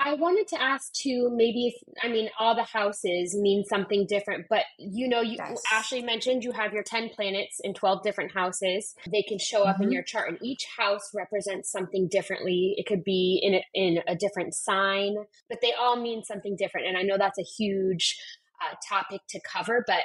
I 0.00 0.14
wanted 0.14 0.48
to 0.48 0.62
ask 0.62 0.92
too, 0.92 1.30
maybe 1.34 1.68
if, 1.68 1.74
I 2.02 2.08
mean, 2.08 2.30
all 2.38 2.54
the 2.54 2.64
houses 2.64 3.36
mean 3.36 3.64
something 3.64 4.06
different, 4.06 4.46
but 4.48 4.64
you 4.78 5.08
know, 5.08 5.20
you 5.20 5.36
yes. 5.38 5.62
Ashlie 5.72 6.04
mentioned 6.04 6.44
you 6.44 6.52
have 6.52 6.72
your 6.72 6.82
10 6.82 7.10
planets 7.10 7.60
in 7.62 7.74
12 7.74 8.02
different 8.02 8.32
houses. 8.32 8.94
They 9.10 9.22
can 9.22 9.38
show 9.38 9.64
up 9.64 9.76
mm-hmm. 9.76 9.84
in 9.84 9.92
your 9.92 10.02
chart 10.02 10.28
and 10.28 10.38
each 10.42 10.66
house 10.76 11.10
represents 11.14 11.70
something 11.70 12.08
differently. 12.08 12.74
It 12.76 12.86
could 12.86 13.02
be 13.02 13.40
in 13.42 13.54
a, 13.54 13.64
in 13.74 13.98
a 14.06 14.14
different 14.14 14.54
sign, 14.54 15.16
but 15.48 15.60
they 15.60 15.72
all 15.72 15.96
mean 15.96 16.22
something 16.24 16.56
different. 16.56 16.86
And 16.86 16.96
I 16.96 17.02
know 17.02 17.18
that's 17.18 17.38
a 17.38 17.42
huge 17.42 18.18
uh, 18.62 18.74
topic 18.88 19.20
to 19.30 19.40
cover, 19.40 19.84
but 19.86 20.02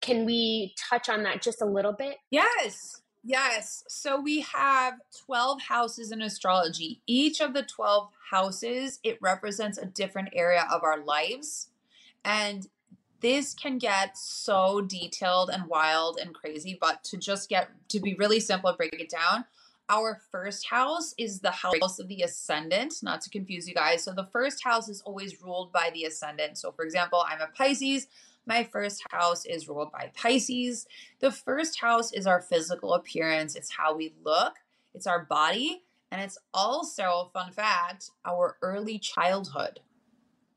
can 0.00 0.26
we 0.26 0.74
touch 0.90 1.08
on 1.08 1.22
that 1.22 1.42
just 1.42 1.62
a 1.62 1.66
little 1.66 1.92
bit? 1.92 2.16
Yes. 2.30 3.01
Yes. 3.24 3.84
So 3.88 4.20
we 4.20 4.40
have 4.40 4.94
12 5.26 5.62
houses 5.62 6.10
in 6.10 6.22
astrology. 6.22 7.00
Each 7.06 7.40
of 7.40 7.54
the 7.54 7.62
12 7.62 8.08
houses, 8.30 8.98
it 9.04 9.18
represents 9.20 9.78
a 9.78 9.86
different 9.86 10.30
area 10.32 10.66
of 10.70 10.82
our 10.82 11.02
lives. 11.02 11.68
And 12.24 12.66
this 13.20 13.54
can 13.54 13.78
get 13.78 14.18
so 14.18 14.80
detailed 14.80 15.50
and 15.50 15.68
wild 15.68 16.18
and 16.20 16.34
crazy, 16.34 16.76
but 16.80 17.04
to 17.04 17.16
just 17.16 17.48
get 17.48 17.68
to 17.88 18.00
be 18.00 18.14
really 18.14 18.40
simple 18.40 18.70
and 18.70 18.76
break 18.76 18.94
it 18.98 19.08
down, 19.08 19.44
our 19.88 20.20
first 20.30 20.68
house 20.68 21.14
is 21.18 21.40
the 21.40 21.50
house 21.50 21.98
of 22.00 22.08
the 22.08 22.22
ascendant, 22.22 22.94
not 23.02 23.20
to 23.20 23.30
confuse 23.30 23.68
you 23.68 23.74
guys. 23.74 24.02
So 24.02 24.12
the 24.12 24.28
first 24.32 24.64
house 24.64 24.88
is 24.88 25.02
always 25.02 25.40
ruled 25.42 25.72
by 25.72 25.90
the 25.94 26.04
ascendant. 26.04 26.58
So 26.58 26.72
for 26.72 26.84
example, 26.84 27.24
I'm 27.28 27.40
a 27.40 27.46
Pisces. 27.46 28.08
My 28.46 28.64
first 28.64 29.02
house 29.10 29.44
is 29.44 29.68
ruled 29.68 29.92
by 29.92 30.10
Pisces. 30.14 30.86
The 31.20 31.30
first 31.30 31.80
house 31.80 32.12
is 32.12 32.26
our 32.26 32.40
physical 32.40 32.94
appearance, 32.94 33.54
it's 33.54 33.72
how 33.72 33.94
we 33.94 34.14
look, 34.24 34.54
it's 34.94 35.06
our 35.06 35.24
body, 35.24 35.82
and 36.10 36.20
it's 36.20 36.38
also, 36.52 37.30
fun 37.32 37.52
fact, 37.52 38.10
our 38.24 38.56
early 38.62 38.98
childhood. 38.98 39.80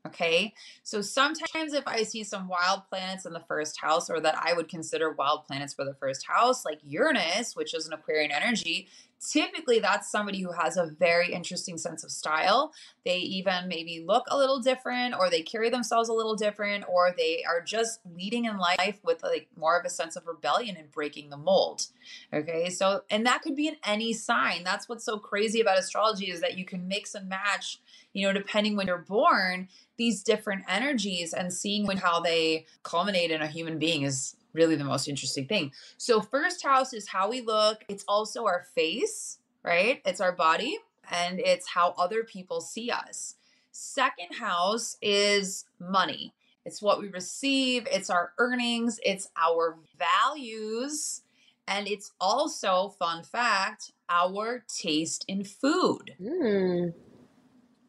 Okay, 0.06 0.54
so 0.84 1.00
sometimes 1.00 1.72
if 1.72 1.82
I 1.86 2.04
see 2.04 2.22
some 2.22 2.46
wild 2.46 2.82
planets 2.88 3.26
in 3.26 3.32
the 3.32 3.42
first 3.48 3.80
house, 3.80 4.08
or 4.08 4.20
that 4.20 4.38
I 4.40 4.52
would 4.52 4.68
consider 4.68 5.10
wild 5.10 5.46
planets 5.46 5.74
for 5.74 5.84
the 5.84 5.94
first 5.94 6.26
house, 6.28 6.64
like 6.64 6.78
Uranus, 6.84 7.56
which 7.56 7.74
is 7.74 7.86
an 7.86 7.92
Aquarian 7.92 8.30
energy, 8.30 8.86
typically 9.20 9.78
that's 9.78 10.10
somebody 10.10 10.40
who 10.40 10.52
has 10.52 10.76
a 10.76 10.90
very 10.98 11.32
interesting 11.32 11.78
sense 11.78 12.04
of 12.04 12.10
style. 12.10 12.72
They 13.04 13.18
even 13.18 13.68
maybe 13.68 14.04
look 14.06 14.24
a 14.28 14.36
little 14.36 14.60
different 14.60 15.14
or 15.18 15.30
they 15.30 15.42
carry 15.42 15.70
themselves 15.70 16.08
a 16.08 16.12
little 16.12 16.36
different 16.36 16.84
or 16.88 17.14
they 17.16 17.42
are 17.48 17.60
just 17.60 18.00
leading 18.14 18.44
in 18.44 18.58
life 18.58 18.98
with 19.02 19.22
like 19.22 19.48
more 19.56 19.78
of 19.78 19.84
a 19.84 19.90
sense 19.90 20.16
of 20.16 20.26
rebellion 20.26 20.76
and 20.76 20.90
breaking 20.90 21.30
the 21.30 21.36
mold. 21.36 21.86
Okay? 22.32 22.70
So 22.70 23.02
and 23.10 23.26
that 23.26 23.42
could 23.42 23.56
be 23.56 23.68
in 23.68 23.76
any 23.84 24.12
sign. 24.12 24.64
That's 24.64 24.88
what's 24.88 25.04
so 25.04 25.18
crazy 25.18 25.60
about 25.60 25.78
astrology 25.78 26.30
is 26.30 26.40
that 26.40 26.58
you 26.58 26.64
can 26.64 26.88
mix 26.88 27.14
and 27.14 27.28
match, 27.28 27.80
you 28.12 28.26
know, 28.26 28.32
depending 28.32 28.76
when 28.76 28.86
you're 28.86 28.98
born, 28.98 29.68
these 29.96 30.22
different 30.22 30.64
energies 30.68 31.32
and 31.32 31.52
seeing 31.52 31.86
how 31.96 32.20
they 32.20 32.66
culminate 32.82 33.30
in 33.30 33.42
a 33.42 33.46
human 33.46 33.78
being 33.78 34.02
is 34.02 34.36
really 34.52 34.76
the 34.76 34.84
most 34.84 35.08
interesting 35.08 35.46
thing. 35.46 35.72
So, 35.98 36.20
first 36.20 36.62
house 36.62 36.92
is 36.92 37.08
how 37.08 37.28
we 37.28 37.40
look, 37.40 37.84
it's 37.88 38.04
also 38.08 38.46
our 38.46 38.64
face, 38.74 39.38
right? 39.62 40.00
It's 40.04 40.20
our 40.20 40.32
body, 40.32 40.78
and 41.10 41.38
it's 41.38 41.68
how 41.68 41.94
other 41.98 42.24
people 42.24 42.60
see 42.60 42.90
us. 42.90 43.36
Second 43.70 44.34
house 44.38 44.96
is 45.02 45.66
money. 45.78 46.32
It's 46.64 46.82
what 46.82 47.00
we 47.00 47.08
receive, 47.08 47.86
it's 47.92 48.10
our 48.10 48.32
earnings, 48.38 48.98
it's 49.04 49.28
our 49.40 49.78
values, 49.98 51.22
and 51.68 51.86
it's 51.86 52.12
also, 52.20 52.88
fun 52.98 53.22
fact, 53.22 53.92
our 54.08 54.64
taste 54.68 55.24
in 55.28 55.44
food. 55.44 56.14
Mm. 56.20 56.94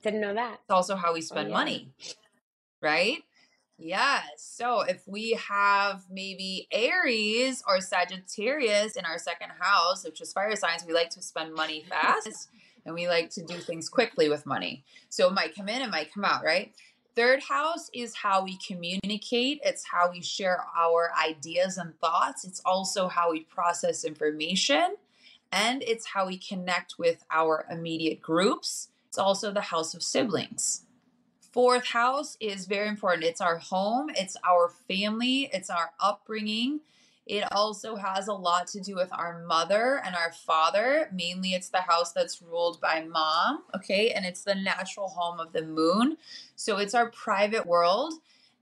Didn't 0.04 0.22
know 0.22 0.34
that. 0.34 0.60
It's 0.62 0.72
also 0.72 0.96
how 0.96 1.14
we 1.14 1.20
oh, 1.20 1.22
spend 1.22 1.48
oh, 1.48 1.52
yeah. 1.52 1.58
money, 1.58 1.92
right? 2.82 3.24
Yes. 3.78 4.24
So 4.38 4.82
if 4.82 5.08
we 5.08 5.32
have 5.48 6.06
maybe 6.10 6.68
Aries 6.72 7.64
or 7.68 7.80
Sagittarius 7.80 8.96
in 8.96 9.06
our 9.06 9.20
second 9.20 9.52
house, 9.60 10.04
which 10.04 10.20
is 10.20 10.34
fire 10.34 10.56
signs, 10.56 10.84
we 10.86 10.94
like 10.94 11.12
to 11.12 11.22
spend 11.22 11.54
money 11.54 11.86
fast 11.88 12.50
and 12.86 12.96
we 12.96 13.08
like 13.08 13.30
to 13.32 13.44
do 13.44 13.56
things 13.56 13.88
quickly 13.88 14.30
with 14.30 14.46
money. 14.46 14.84
So 15.10 15.28
it 15.28 15.34
might 15.34 15.56
come 15.56 15.70
in, 15.70 15.82
it 15.82 15.92
might 15.92 16.12
come 16.12 16.26
out, 16.26 16.44
right? 16.44 16.74
Third 17.16 17.42
house 17.44 17.90
is 17.94 18.16
how 18.16 18.44
we 18.44 18.58
communicate. 18.66 19.60
It's 19.64 19.84
how 19.92 20.12
we 20.12 20.22
share 20.22 20.64
our 20.78 21.12
ideas 21.20 21.78
and 21.78 22.00
thoughts. 22.00 22.46
It's 22.46 22.62
also 22.64 23.08
how 23.08 23.32
we 23.32 23.42
process 23.42 24.04
information. 24.04 24.96
And 25.52 25.82
it's 25.84 26.06
how 26.06 26.28
we 26.28 26.38
connect 26.38 27.00
with 27.00 27.24
our 27.32 27.66
immediate 27.72 28.22
groups. 28.22 28.90
It's 29.18 29.24
also 29.24 29.52
the 29.52 29.62
house 29.62 29.96
of 29.96 30.04
siblings. 30.04 30.84
Fourth 31.52 31.88
house 31.88 32.38
is 32.40 32.68
very 32.68 32.88
important. 32.88 33.24
It's 33.24 33.42
our 33.42 33.58
home, 33.58 34.12
it's 34.14 34.38
our 34.48 34.70
family, 34.88 35.50
it's 35.52 35.72
our 35.72 35.90
upbringing. 36.00 36.82
It 37.26 37.44
also 37.52 37.96
has 37.96 38.28
a 38.28 38.34
lot 38.34 38.68
to 38.68 38.80
do 38.80 38.94
with 38.94 39.10
our 39.12 39.44
mother 39.44 40.00
and 40.06 40.16
our 40.16 40.32
father. 40.32 41.10
Mainly, 41.12 41.56
it's 41.56 41.70
the 41.70 41.82
house 41.82 42.14
that's 42.14 42.44
ruled 42.44 42.80
by 42.80 43.06
mom, 43.06 43.64
okay? 43.76 44.12
And 44.12 44.24
it's 44.24 44.44
the 44.44 44.54
natural 44.54 45.08
home 45.08 45.40
of 45.40 45.52
the 45.52 45.64
moon. 45.64 46.18
So 46.56 46.78
it's 46.78 46.94
our 46.94 47.10
private 47.10 47.66
world. 47.66 48.14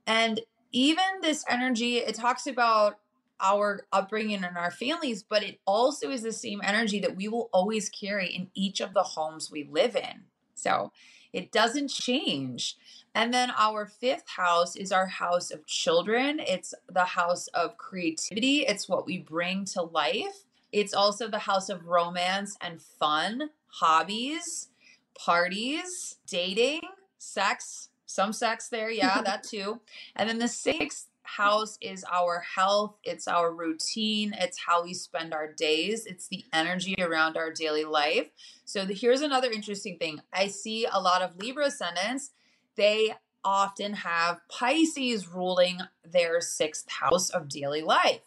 And 0.07 0.39
even 0.71 1.03
this 1.21 1.43
energy, 1.49 1.97
it 1.97 2.15
talks 2.15 2.47
about 2.47 2.99
our 3.41 3.81
upbringing 3.91 4.45
and 4.45 4.57
our 4.57 4.71
families, 4.71 5.21
but 5.21 5.43
it 5.43 5.59
also 5.65 6.11
is 6.11 6.21
the 6.21 6.31
same 6.31 6.61
energy 6.63 7.01
that 7.01 7.17
we 7.17 7.27
will 7.27 7.49
always 7.51 7.89
carry 7.89 8.27
in 8.27 8.47
each 8.53 8.79
of 8.79 8.93
the 8.93 9.03
homes 9.03 9.51
we 9.51 9.65
live 9.69 9.97
in. 9.97 10.23
So 10.55 10.91
it 11.31 11.51
doesn't 11.51 11.89
change. 11.89 12.77
And 13.13 13.33
then 13.33 13.51
our 13.57 13.85
fifth 13.85 14.27
house 14.27 14.75
is 14.75 14.91
our 14.91 15.07
house 15.07 15.51
of 15.51 15.65
children. 15.65 16.39
It's 16.39 16.73
the 16.89 17.05
house 17.05 17.47
of 17.47 17.77
creativity, 17.77 18.61
it's 18.61 18.89
what 18.89 19.05
we 19.05 19.19
bring 19.19 19.65
to 19.65 19.81
life. 19.81 20.43
It's 20.71 20.93
also 20.93 21.29
the 21.29 21.39
house 21.39 21.69
of 21.69 21.85
romance 21.85 22.57
and 22.59 22.81
fun, 22.81 23.51
hobbies, 23.67 24.69
parties, 25.17 26.17
dating, 26.27 26.81
sex, 27.17 27.89
some 28.05 28.33
sex 28.33 28.67
there, 28.67 28.91
yeah, 28.91 29.21
that 29.25 29.43
too. 29.43 29.79
And 30.15 30.29
then 30.29 30.39
the 30.39 30.47
sixth 30.47 31.07
house 31.25 31.77
is 31.81 32.05
our 32.11 32.39
health, 32.55 32.95
it's 33.03 33.27
our 33.27 33.51
routine, 33.51 34.33
it's 34.39 34.59
how 34.59 34.83
we 34.83 34.93
spend 34.93 35.33
our 35.33 35.51
days, 35.51 36.05
it's 36.05 36.27
the 36.27 36.45
energy 36.53 36.95
around 36.99 37.37
our 37.37 37.51
daily 37.51 37.83
life. 37.83 38.29
So 38.65 38.85
the, 38.85 38.93
here's 38.93 39.21
another 39.21 39.51
interesting 39.51 39.97
thing. 39.97 40.21
I 40.31 40.47
see 40.47 40.87
a 40.91 40.99
lot 40.99 41.21
of 41.21 41.37
Libra 41.37 41.67
ascendants. 41.67 42.31
they 42.75 43.13
often 43.43 43.93
have 43.93 44.41
Pisces 44.49 45.27
ruling 45.27 45.79
their 46.03 46.41
sixth 46.41 46.89
house 46.89 47.29
of 47.29 47.47
daily 47.47 47.81
life. 47.83 48.21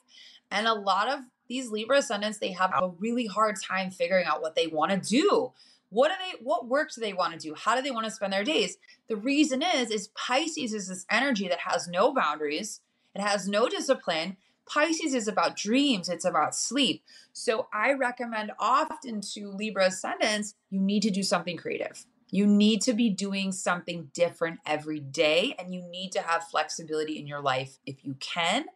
And 0.50 0.66
a 0.66 0.74
lot 0.74 1.08
of 1.08 1.20
these 1.48 1.70
Libra 1.70 1.98
ascendants, 1.98 2.38
they 2.38 2.52
have 2.52 2.72
a 2.74 2.88
really 2.98 3.26
hard 3.26 3.56
time 3.60 3.90
figuring 3.90 4.26
out 4.26 4.40
what 4.40 4.54
they 4.54 4.68
want 4.68 4.92
to 4.92 4.98
do. 4.98 5.52
What 5.90 6.08
do 6.08 6.14
they 6.18 6.44
what 6.44 6.68
work 6.68 6.92
do 6.92 7.00
they 7.00 7.14
want 7.14 7.32
to 7.32 7.38
do? 7.38 7.54
How 7.54 7.74
do 7.74 7.82
they 7.82 7.90
want 7.90 8.04
to 8.04 8.10
spend 8.10 8.32
their 8.32 8.44
days? 8.44 8.76
The 9.08 9.16
reason 9.16 9.62
is 9.62 9.90
is 9.90 10.08
Pisces 10.08 10.74
is 10.74 10.88
this 10.88 11.06
energy 11.10 11.48
that 11.48 11.60
has 11.60 11.88
no 11.88 12.12
boundaries, 12.12 12.80
it 13.18 13.22
has 13.22 13.48
no 13.48 13.68
discipline. 13.68 14.36
Pisces 14.66 15.14
is 15.14 15.28
about 15.28 15.56
dreams, 15.56 16.08
it's 16.08 16.24
about 16.24 16.54
sleep. 16.54 17.02
So 17.32 17.68
I 17.72 17.92
recommend 17.92 18.52
often 18.58 19.22
to 19.32 19.48
Libra 19.48 19.86
ascendants, 19.86 20.54
you 20.70 20.80
need 20.80 21.02
to 21.02 21.10
do 21.10 21.22
something 21.22 21.56
creative. 21.56 22.04
You 22.30 22.46
need 22.46 22.82
to 22.82 22.92
be 22.92 23.08
doing 23.08 23.52
something 23.52 24.10
different 24.12 24.60
every 24.66 25.00
day, 25.00 25.54
and 25.58 25.72
you 25.72 25.82
need 25.82 26.12
to 26.12 26.20
have 26.20 26.44
flexibility 26.44 27.18
in 27.18 27.26
your 27.26 27.40
life 27.40 27.78
if 27.86 28.04
you 28.04 28.16
can. 28.20 28.66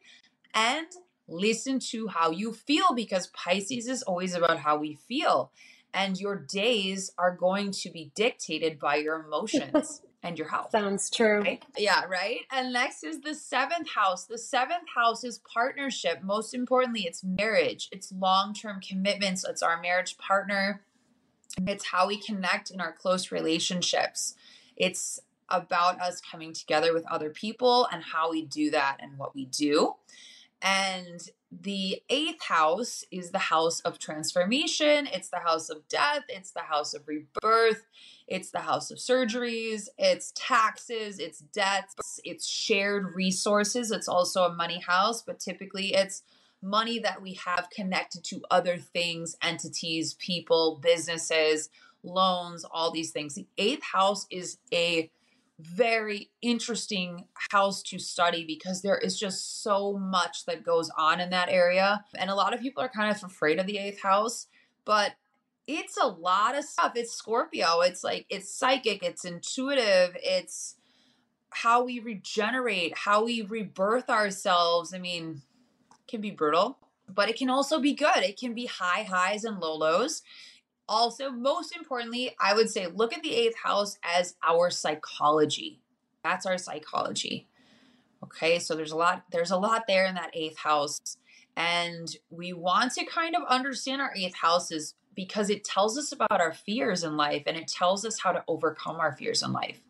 And 0.55 0.87
listen 1.29 1.79
to 1.79 2.09
how 2.09 2.31
you 2.31 2.53
feel 2.53 2.95
because 2.95 3.29
Pisces 3.29 3.89
is 3.89 4.03
always 4.03 4.35
about 4.35 4.59
how 4.59 4.79
we 4.79 4.95
feel. 4.95 5.53
And 5.95 6.19
your 6.19 6.37
days 6.37 7.13
are 7.19 7.35
going 7.35 7.71
to 7.73 7.91
be 7.91 8.13
dictated 8.15 8.79
by 8.79 8.97
your 8.97 9.23
emotions 9.23 10.02
and 10.23 10.39
your 10.39 10.49
health. 10.49 10.71
Sounds 10.71 11.11
true. 11.11 11.41
Right? 11.41 11.65
Yeah, 11.77 12.05
right. 12.05 12.41
And 12.51 12.73
next 12.73 13.03
is 13.03 13.21
the 13.21 13.35
seventh 13.35 13.89
house. 13.89 14.25
The 14.25 14.39
seventh 14.39 14.89
house 14.95 15.25
is 15.25 15.41
partnership. 15.53 16.23
Most 16.23 16.55
importantly, 16.55 17.03
it's 17.03 17.25
marriage, 17.25 17.89
it's 17.91 18.13
long 18.13 18.55
term 18.55 18.81
commitments, 18.81 19.45
it's 19.45 19.63
our 19.63 19.81
marriage 19.81 20.17
partner 20.19 20.83
it's 21.67 21.87
how 21.87 22.07
we 22.07 22.19
connect 22.19 22.71
in 22.71 22.81
our 22.81 22.93
close 22.93 23.31
relationships. 23.31 24.35
It's 24.77 25.21
about 25.49 26.01
us 26.01 26.21
coming 26.21 26.53
together 26.53 26.95
with 26.95 27.05
other 27.11 27.31
people 27.31 27.87
and 27.93 28.03
how 28.03 28.31
we 28.31 28.43
do 28.43 28.71
that 28.71 28.99
and 29.01 29.19
what 29.19 29.35
we 29.35 29.45
do. 29.47 29.95
And 30.63 31.21
the 31.61 32.03
eighth 32.09 32.43
house 32.45 33.05
is 33.11 33.31
the 33.31 33.39
house 33.39 33.81
of 33.81 33.99
transformation. 33.99 35.07
It's 35.13 35.29
the 35.29 35.41
house 35.41 35.69
of 35.69 35.87
death. 35.89 36.23
It's 36.31 36.53
the 36.53 36.61
house 36.61 36.95
of 36.95 37.07
rebirth. 37.07 37.83
It's 38.27 38.51
the 38.51 38.61
house 38.61 38.91
of 38.91 38.97
surgeries. 38.97 39.89
It's 39.99 40.33
taxes. 40.35 41.19
It's 41.19 41.41
debts. 41.41 42.21
It's 42.25 42.47
shared 42.47 43.15
resources. 43.15 43.91
It's 43.91 44.09
also 44.09 44.45
a 44.45 44.55
money 44.55 44.81
house, 44.81 45.23
but 45.23 45.41
typically 45.41 45.93
it's 45.93 46.23
money 46.63 46.99
that 47.01 47.21
we 47.21 47.35
have 47.35 47.69
connected 47.71 48.25
to 48.25 48.41
other 48.51 48.79
things, 48.79 49.37
entities, 49.43 50.15
people, 50.15 50.81
businesses, 50.83 51.69
loans, 52.03 52.65
all 52.65 52.91
these 52.91 53.11
things. 53.11 53.35
The 53.35 53.49
eighth 53.59 53.83
house 53.83 54.27
is 54.31 54.57
a 54.73 55.11
very 55.63 56.31
interesting 56.41 57.27
house 57.51 57.83
to 57.83 57.99
study 57.99 58.45
because 58.45 58.83
there 58.83 58.99
is 58.99 59.19
just 59.19 59.63
so 59.63 59.95
much 59.95 60.45
that 60.47 60.65
goes 60.65 60.91
on 60.97 61.21
in 61.21 61.31
that 61.31 61.49
area. 61.49 62.05
And 62.17 62.31
a 62.31 62.35
lot 62.35 62.53
of 62.53 62.61
people 62.61 62.83
are 62.83 62.89
kind 62.89 63.15
of 63.15 63.23
afraid 63.23 63.59
of 63.59 63.67
the 63.67 63.79
eighth 63.79 64.03
house, 64.03 64.49
but 64.85 65.13
it's 65.67 65.97
a 65.97 66.07
lot 66.07 66.57
of 66.57 66.65
stuff. 66.65 66.93
It's 66.97 67.13
Scorpio. 67.13 67.81
It's 67.81 68.03
like, 68.03 68.27
it's 68.29 68.53
psychic, 68.53 69.03
it's 69.03 69.25
intuitive, 69.25 70.17
it's 70.23 70.75
how 71.51 71.85
we 71.85 72.01
regenerate, 72.01 72.99
how 72.99 73.25
we 73.25 73.43
rebirth 73.43 74.11
ourselves. 74.11 74.93
I 74.93 74.99
mean, 74.99 75.43
can 76.09 76.21
be 76.21 76.31
brutal, 76.31 76.79
but 77.09 77.29
it 77.29 77.37
can 77.37 77.51
also 77.51 77.79
be 77.79 77.95
good. 77.95 78.19
It 78.19 78.39
can 78.39 78.55
be 78.55 78.67
high 78.67 79.05
highs 79.05 79.45
and 79.45 79.61
low 79.61 79.77
lows. 79.77 80.23
Also, 80.89 81.31
most 81.31 81.75
importantly, 81.77 82.35
I 82.41 82.55
would 82.55 82.71
say 82.71 82.87
look 82.87 83.13
at 83.13 83.23
the 83.23 83.35
eighth 83.35 83.57
house 83.57 83.99
as 84.03 84.35
our 84.47 84.71
psychology. 84.71 85.81
That's 86.25 86.47
our 86.47 86.59
psychology. 86.59 87.49
Okay, 88.23 88.59
so 88.59 88.75
there's 88.75 88.93
a 88.93 88.97
lot 88.97 89.25
there's 89.31 89.51
a 89.51 89.57
lot 89.57 89.85
there 89.89 90.07
in 90.07 90.15
that 90.15 90.31
eighth 90.35 90.59
house 90.59 91.17
and 91.57 92.17
we 92.31 92.53
want 92.53 92.93
to 92.93 93.05
kind 93.05 93.35
of 93.35 93.43
understand 93.49 94.01
our 94.01 94.13
eighth 94.17 94.37
houses 94.37 94.95
because 95.15 95.51
it 95.51 95.65
tells 95.65 95.99
us 95.99 96.13
about 96.13 96.41
our 96.41 96.53
fears 96.53 97.05
in 97.05 97.17
life 97.17 97.43
and 97.47 97.57
it 97.57 97.69
tells 97.69 98.05
us 98.05 98.21
how 98.21 98.33
to 98.33 98.45
overcome 98.49 98.97
our 98.97 99.13
fears 99.13 99.43
in 99.43 99.53
life. 99.53 99.81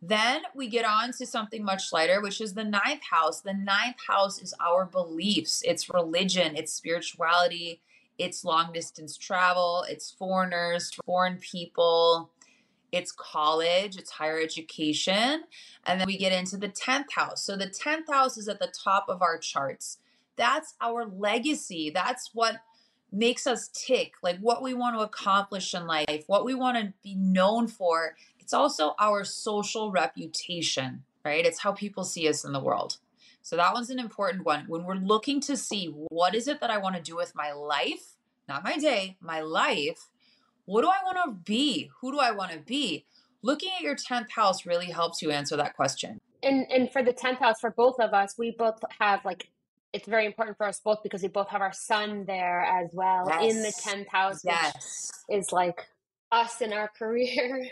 Then 0.00 0.42
we 0.54 0.68
get 0.68 0.84
on 0.84 1.12
to 1.12 1.26
something 1.26 1.64
much 1.64 1.92
lighter, 1.92 2.20
which 2.20 2.40
is 2.40 2.54
the 2.54 2.64
ninth 2.64 3.02
house. 3.10 3.40
The 3.40 3.54
ninth 3.54 3.96
house 4.06 4.40
is 4.40 4.54
our 4.60 4.84
beliefs, 4.84 5.62
it's 5.64 5.92
religion, 5.92 6.56
it's 6.56 6.72
spirituality, 6.72 7.80
it's 8.18 8.44
long 8.44 8.72
distance 8.72 9.16
travel, 9.16 9.84
it's 9.88 10.10
foreigners, 10.10 10.92
foreign 11.06 11.36
people, 11.38 12.30
it's 12.92 13.12
college, 13.12 13.96
it's 13.96 14.10
higher 14.10 14.40
education. 14.40 15.44
And 15.86 16.00
then 16.00 16.06
we 16.06 16.18
get 16.18 16.32
into 16.32 16.56
the 16.56 16.68
10th 16.68 17.12
house. 17.14 17.42
So 17.44 17.56
the 17.56 17.66
10th 17.66 18.10
house 18.10 18.36
is 18.36 18.48
at 18.48 18.58
the 18.58 18.72
top 18.72 19.06
of 19.08 19.22
our 19.22 19.38
charts. 19.38 19.98
That's 20.36 20.74
our 20.80 21.06
legacy. 21.06 21.90
That's 21.90 22.30
what 22.32 22.56
makes 23.10 23.46
us 23.46 23.68
tick, 23.68 24.12
like 24.22 24.38
what 24.38 24.62
we 24.62 24.74
want 24.74 24.96
to 24.96 25.02
accomplish 25.02 25.74
in 25.74 25.86
life, 25.86 26.24
what 26.26 26.44
we 26.44 26.54
want 26.54 26.76
to 26.76 26.92
be 27.02 27.14
known 27.14 27.66
for. 27.66 28.16
It's 28.38 28.52
also 28.52 28.94
our 28.98 29.24
social 29.24 29.90
reputation, 29.90 31.04
right? 31.24 31.44
It's 31.44 31.60
how 31.60 31.72
people 31.72 32.04
see 32.04 32.28
us 32.28 32.44
in 32.44 32.52
the 32.52 32.60
world. 32.60 32.98
So 33.48 33.56
that 33.56 33.72
one's 33.72 33.88
an 33.88 33.98
important 33.98 34.44
one. 34.44 34.66
When 34.68 34.84
we're 34.84 34.96
looking 34.96 35.40
to 35.40 35.56
see 35.56 35.86
what 35.86 36.34
is 36.34 36.48
it 36.48 36.60
that 36.60 36.68
I 36.68 36.76
want 36.76 36.96
to 36.96 37.00
do 37.02 37.16
with 37.16 37.34
my 37.34 37.52
life, 37.52 38.18
not 38.46 38.62
my 38.62 38.76
day, 38.76 39.16
my 39.22 39.40
life, 39.40 40.10
what 40.66 40.82
do 40.82 40.88
I 40.88 40.98
want 41.02 41.16
to 41.24 41.50
be? 41.50 41.90
Who 42.02 42.12
do 42.12 42.18
I 42.18 42.30
want 42.30 42.52
to 42.52 42.58
be? 42.58 43.06
Looking 43.40 43.70
at 43.74 43.80
your 43.80 43.96
10th 43.96 44.32
house 44.32 44.66
really 44.66 44.90
helps 44.90 45.22
you 45.22 45.30
answer 45.30 45.56
that 45.56 45.74
question. 45.74 46.20
And 46.42 46.66
and 46.70 46.92
for 46.92 47.02
the 47.02 47.14
10th 47.14 47.38
house 47.38 47.58
for 47.58 47.70
both 47.70 47.98
of 48.00 48.12
us, 48.12 48.34
we 48.36 48.50
both 48.50 48.80
have 49.00 49.24
like 49.24 49.48
it's 49.94 50.06
very 50.06 50.26
important 50.26 50.58
for 50.58 50.66
us 50.66 50.78
both 50.84 51.02
because 51.02 51.22
we 51.22 51.28
both 51.28 51.48
have 51.48 51.62
our 51.62 51.72
sun 51.72 52.26
there 52.26 52.60
as 52.60 52.90
well 52.92 53.28
yes. 53.30 53.54
in 53.54 53.62
the 53.62 53.72
10th 53.82 54.08
house, 54.08 54.44
yes. 54.44 55.10
is 55.30 55.52
like 55.52 55.86
us 56.30 56.60
in 56.60 56.74
our 56.74 56.88
career. 56.98 57.64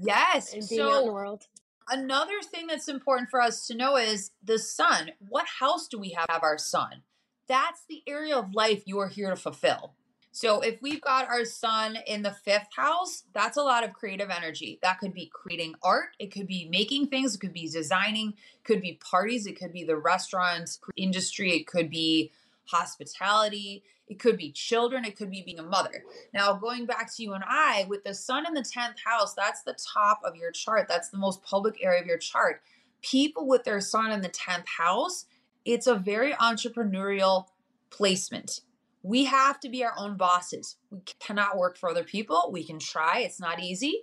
Yes. 0.00 0.54
And 0.54 0.66
being 0.66 0.80
so, 0.80 0.90
out 0.90 1.00
in 1.00 1.06
the 1.08 1.12
world. 1.12 1.44
Another 1.90 2.40
thing 2.40 2.68
that's 2.68 2.88
important 2.88 3.30
for 3.30 3.40
us 3.40 3.66
to 3.66 3.74
know 3.74 3.96
is 3.96 4.30
the 4.44 4.60
sun. 4.60 5.10
What 5.28 5.46
house 5.58 5.88
do 5.88 5.98
we 5.98 6.10
have 6.10 6.40
our 6.42 6.56
sun? 6.56 7.02
That's 7.48 7.82
the 7.88 8.04
area 8.06 8.36
of 8.36 8.54
life 8.54 8.84
you 8.86 9.00
are 9.00 9.08
here 9.08 9.28
to 9.28 9.34
fulfill. 9.34 9.94
So 10.30 10.60
if 10.60 10.80
we've 10.80 11.00
got 11.00 11.26
our 11.26 11.44
sun 11.44 11.98
in 12.06 12.22
the 12.22 12.30
fifth 12.30 12.68
house, 12.76 13.24
that's 13.34 13.56
a 13.56 13.62
lot 13.62 13.82
of 13.82 13.92
creative 13.92 14.30
energy. 14.30 14.78
That 14.82 15.00
could 15.00 15.12
be 15.12 15.32
creating 15.34 15.74
art, 15.82 16.10
it 16.20 16.30
could 16.30 16.46
be 16.46 16.68
making 16.70 17.08
things, 17.08 17.34
it 17.34 17.40
could 17.40 17.52
be 17.52 17.68
designing, 17.68 18.34
could 18.62 18.80
be 18.80 19.00
parties, 19.04 19.46
it 19.46 19.58
could 19.58 19.72
be 19.72 19.82
the 19.82 19.96
restaurant 19.96 20.78
industry, 20.96 21.56
it 21.56 21.66
could 21.66 21.90
be 21.90 22.30
hospitality, 22.66 23.82
it 24.10 24.18
could 24.18 24.36
be 24.36 24.50
children, 24.50 25.04
it 25.04 25.16
could 25.16 25.30
be 25.30 25.40
being 25.40 25.60
a 25.60 25.62
mother. 25.62 26.04
Now, 26.34 26.52
going 26.54 26.84
back 26.84 27.14
to 27.14 27.22
you 27.22 27.32
and 27.32 27.44
I, 27.46 27.86
with 27.88 28.02
the 28.02 28.12
sun 28.12 28.44
in 28.44 28.54
the 28.54 28.60
10th 28.60 28.96
house, 29.04 29.34
that's 29.34 29.62
the 29.62 29.78
top 29.94 30.20
of 30.24 30.34
your 30.34 30.50
chart. 30.50 30.88
That's 30.88 31.10
the 31.10 31.16
most 31.16 31.44
public 31.44 31.76
area 31.80 32.00
of 32.00 32.06
your 32.08 32.18
chart. 32.18 32.60
People 33.02 33.46
with 33.46 33.62
their 33.62 33.80
sun 33.80 34.10
in 34.10 34.20
the 34.20 34.28
10th 34.28 34.66
house, 34.66 35.26
it's 35.64 35.86
a 35.86 35.94
very 35.94 36.32
entrepreneurial 36.32 37.46
placement. 37.90 38.62
We 39.04 39.26
have 39.26 39.60
to 39.60 39.68
be 39.68 39.84
our 39.84 39.94
own 39.96 40.16
bosses. 40.16 40.76
We 40.90 40.98
cannot 41.20 41.56
work 41.56 41.78
for 41.78 41.88
other 41.88 42.04
people. 42.04 42.50
We 42.52 42.64
can 42.64 42.80
try, 42.80 43.20
it's 43.20 43.40
not 43.40 43.62
easy, 43.62 44.02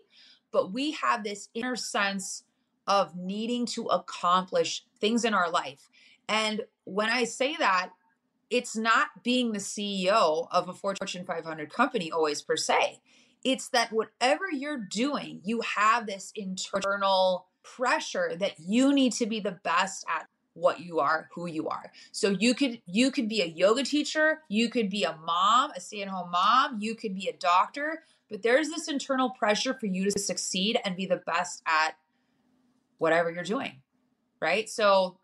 but 0.54 0.72
we 0.72 0.94
have 0.94 1.26
this 1.26 1.50
inner 1.54 1.76
sense 1.76 2.44
of 2.88 3.14
needing 3.18 3.66
to 3.66 3.88
accomplish 3.88 4.86
things 5.02 5.26
in 5.26 5.34
our 5.34 5.52
life. 5.52 5.90
And 6.30 6.62
when 6.86 7.10
I 7.10 7.26
say 7.26 7.58
that, 7.58 7.90
it's 8.50 8.76
not 8.76 9.24
being 9.24 9.52
the 9.52 9.60
CEO 9.60 10.48
of 10.52 10.70
a 10.70 10.74
Fortune 10.74 11.26
500 11.26 11.72
company 11.72 12.12
always 12.12 12.42
per 12.42 12.56
se. 12.56 13.02
It's 13.44 13.70
that 13.70 13.92
whatever 13.92 14.46
you're 14.52 14.80
doing, 14.90 15.42
you 15.44 15.62
have 15.62 16.06
this 16.06 16.32
internal 16.36 17.48
pressure 17.64 18.34
that 18.40 18.54
you 18.60 18.94
need 18.94 19.14
to 19.14 19.26
be 19.26 19.40
the 19.40 19.60
best 19.64 20.06
at 20.08 20.28
what 20.54 20.80
you 20.80 21.00
are, 21.00 21.30
who 21.36 21.46
you 21.48 21.68
are. 21.68 21.92
So 22.12 22.30
you 22.30 22.56
could 22.56 22.82
you 22.88 23.12
could 23.12 23.30
be 23.30 23.42
a 23.42 23.46
yoga 23.46 23.84
teacher, 23.84 24.40
you 24.50 24.70
could 24.70 24.90
be 24.90 25.04
a 25.04 25.16
mom, 25.24 25.72
a 25.76 25.80
stay-at-home 25.80 26.32
mom, 26.32 26.78
you 26.80 26.96
could 26.96 27.14
be 27.14 27.28
a 27.28 27.38
doctor, 27.38 28.04
but 28.30 28.42
there's 28.42 28.70
this 28.70 28.88
internal 28.88 29.30
pressure 29.30 29.76
for 29.76 29.86
you 29.86 30.10
to 30.10 30.20
succeed 30.20 30.80
and 30.84 30.96
be 30.96 31.06
the 31.06 31.22
best 31.28 31.62
at 31.68 31.96
whatever 32.98 33.30
you're 33.30 33.44
doing. 33.44 33.82
Right? 34.42 34.68
So 34.68 35.20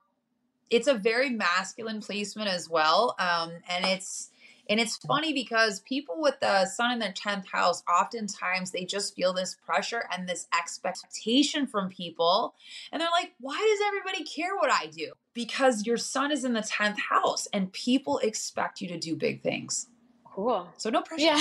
it's 0.69 0.88
a 0.88 0.93
very 0.93 1.30
masculine 1.30 2.02
placement 2.02 2.49
as 2.49 2.69
well. 2.69 3.15
Um, 3.19 3.52
and 3.69 3.86
it's 3.86 4.30
and 4.69 4.80
it's 4.80 4.97
funny 4.97 5.34
because 5.34 5.82
people 5.82 6.15
with 6.19 6.39
the 6.39 6.65
sun 6.65 6.93
in 6.93 6.99
their 6.99 7.12
10th 7.12 7.47
house, 7.47 7.84
oftentimes 7.88 8.71
they 8.71 8.86
just 8.86 9.13
feel 9.13 9.34
this 9.34 9.56
pressure 9.65 10.06
and 10.12 10.28
this 10.28 10.47
expectation 10.58 11.67
from 11.67 11.89
people. 11.89 12.56
And 12.91 13.02
they're 13.02 13.10
like, 13.12 13.34
why 13.39 13.58
does 13.58 13.88
everybody 13.88 14.23
care 14.23 14.56
what 14.56 14.71
I 14.71 14.88
do? 14.88 15.12
Because 15.34 15.86
your 15.86 15.97
sun 15.97 16.32
is 16.32 16.45
in 16.45 16.54
the 16.54 16.62
10th 16.62 16.99
house 17.10 17.47
and 17.52 17.73
people 17.73 18.19
expect 18.19 18.80
you 18.80 18.88
to 18.88 18.97
do 18.97 19.15
big 19.17 19.43
things. 19.43 19.88
Cool. 20.23 20.67
So 20.78 20.89
no 20.89 21.02
pressure. 21.02 21.36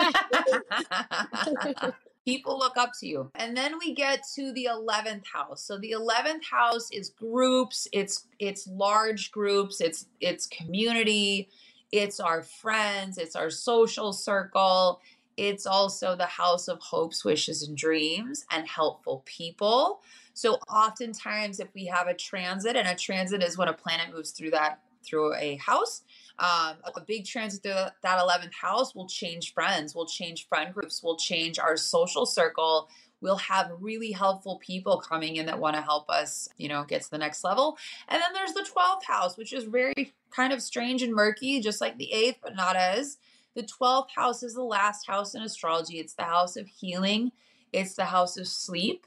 Yeah. 0.00 1.90
People 2.30 2.58
look 2.58 2.76
up 2.76 2.92
to 3.00 3.08
you. 3.08 3.30
And 3.34 3.56
then 3.56 3.76
we 3.78 3.92
get 3.92 4.22
to 4.36 4.52
the 4.52 4.68
11th 4.70 5.26
house. 5.32 5.64
So 5.64 5.78
the 5.78 5.96
11th 5.98 6.44
house 6.48 6.88
is 6.92 7.10
groups, 7.10 7.88
it's 7.92 8.26
it's 8.38 8.68
large 8.68 9.32
groups, 9.32 9.80
it's 9.80 10.06
it's 10.20 10.46
community, 10.46 11.48
it's 11.90 12.20
our 12.20 12.42
friends, 12.42 13.18
it's 13.18 13.34
our 13.34 13.50
social 13.50 14.12
circle. 14.12 15.00
It's 15.36 15.66
also 15.66 16.14
the 16.14 16.26
house 16.26 16.68
of 16.68 16.78
hopes, 16.80 17.24
wishes, 17.24 17.66
and 17.66 17.76
dreams 17.76 18.44
and 18.50 18.68
helpful 18.68 19.22
people. 19.24 20.02
So 20.34 20.54
oftentimes 20.68 21.58
if 21.58 21.68
we 21.74 21.86
have 21.86 22.06
a 22.06 22.14
transit, 22.14 22.76
and 22.76 22.86
a 22.86 22.94
transit 22.94 23.42
is 23.42 23.58
when 23.58 23.68
a 23.68 23.72
planet 23.72 24.14
moves 24.14 24.30
through 24.30 24.50
that 24.50 24.80
through 25.02 25.34
a 25.34 25.56
house, 25.56 26.02
um, 26.40 26.76
a 26.96 27.02
big 27.06 27.26
transit 27.26 27.62
through 27.62 27.72
that 27.72 28.18
11th 28.18 28.54
house 28.54 28.94
will 28.94 29.06
change 29.06 29.52
friends, 29.52 29.94
will 29.94 30.06
change 30.06 30.48
friend 30.48 30.72
groups, 30.72 31.02
will 31.02 31.16
change 31.16 31.58
our 31.58 31.76
social 31.76 32.24
circle. 32.24 32.88
We'll 33.20 33.36
have 33.36 33.70
really 33.78 34.12
helpful 34.12 34.58
people 34.64 34.98
coming 34.98 35.36
in 35.36 35.44
that 35.46 35.60
want 35.60 35.76
to 35.76 35.82
help 35.82 36.08
us, 36.08 36.48
you 36.56 36.68
know, 36.68 36.84
get 36.84 37.02
to 37.02 37.10
the 37.10 37.18
next 37.18 37.44
level. 37.44 37.76
And 38.08 38.22
then 38.22 38.32
there's 38.32 38.54
the 38.54 38.66
12th 38.74 39.04
house, 39.04 39.36
which 39.36 39.52
is 39.52 39.64
very 39.64 40.14
kind 40.30 40.54
of 40.54 40.62
strange 40.62 41.02
and 41.02 41.12
murky, 41.12 41.60
just 41.60 41.82
like 41.82 41.98
the 41.98 42.10
8th, 42.12 42.36
but 42.42 42.56
not 42.56 42.74
as. 42.74 43.18
The 43.54 43.62
12th 43.62 44.08
house 44.16 44.42
is 44.42 44.54
the 44.54 44.62
last 44.62 45.06
house 45.06 45.34
in 45.34 45.42
astrology. 45.42 45.98
It's 45.98 46.14
the 46.14 46.22
house 46.22 46.56
of 46.56 46.68
healing, 46.68 47.32
it's 47.70 47.94
the 47.94 48.06
house 48.06 48.38
of 48.38 48.48
sleep, 48.48 49.06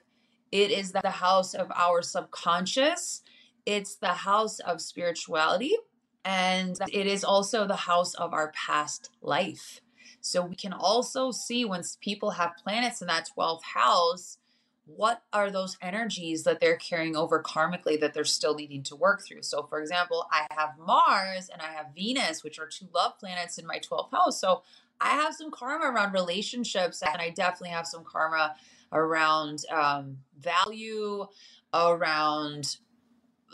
it 0.52 0.70
is 0.70 0.92
the 0.92 1.10
house 1.10 1.56
of 1.56 1.72
our 1.76 2.04
subconscious, 2.04 3.24
it's 3.66 3.96
the 3.96 4.10
house 4.10 4.60
of 4.60 4.82
spirituality 4.82 5.76
and 6.26 6.78
it 6.92 7.08
is 7.08 7.24
also 7.24 7.68
the 7.68 7.76
house 7.76 8.14
of 8.16 8.34
our 8.34 8.52
past 8.52 9.10
life. 9.22 9.82
So 10.22 10.44
we 10.46 10.56
can 10.56 10.74
also 10.74 11.32
see 11.32 11.66
once 11.66 11.98
people 12.00 12.32
have 12.32 12.54
planets 12.64 13.02
in 13.02 13.08
that 13.08 13.30
12th 13.38 13.64
house, 13.64 14.38
what 14.86 15.22
are 15.32 15.50
those 15.50 15.78
energies 15.82 16.44
that 16.44 16.60
they're 16.60 16.78
carrying 16.78 17.16
over 17.16 17.42
karmically 17.42 18.00
that 18.00 18.14
they're 18.14 18.26
still 18.26 18.56
needing 18.56 18.84
to 18.84 18.96
work 18.96 19.22
through? 19.22 19.44
So, 19.44 19.64
for 19.64 19.80
example, 19.80 20.28
I 20.32 20.48
have 20.52 20.78
Mars 20.78 21.50
and 21.52 21.62
I 21.62 21.72
have 21.72 21.88
Venus, 21.96 22.44
which 22.44 22.60
are 22.60 22.68
two 22.68 22.88
love 22.94 23.18
planets 23.18 23.58
in 23.58 23.66
my 23.66 23.80
12th 23.80 24.12
house. 24.12 24.40
So, 24.40 24.64
I 25.00 25.10
have 25.10 25.34
some 25.36 25.52
karma 25.52 25.92
around 25.92 26.14
relationships, 26.14 27.02
and 27.02 27.22
I 27.22 27.30
definitely 27.30 27.70
have 27.70 27.88
some 27.88 28.04
karma 28.06 28.56
around 28.92 29.66
um, 29.72 30.18
value, 30.40 31.26
around 31.74 32.78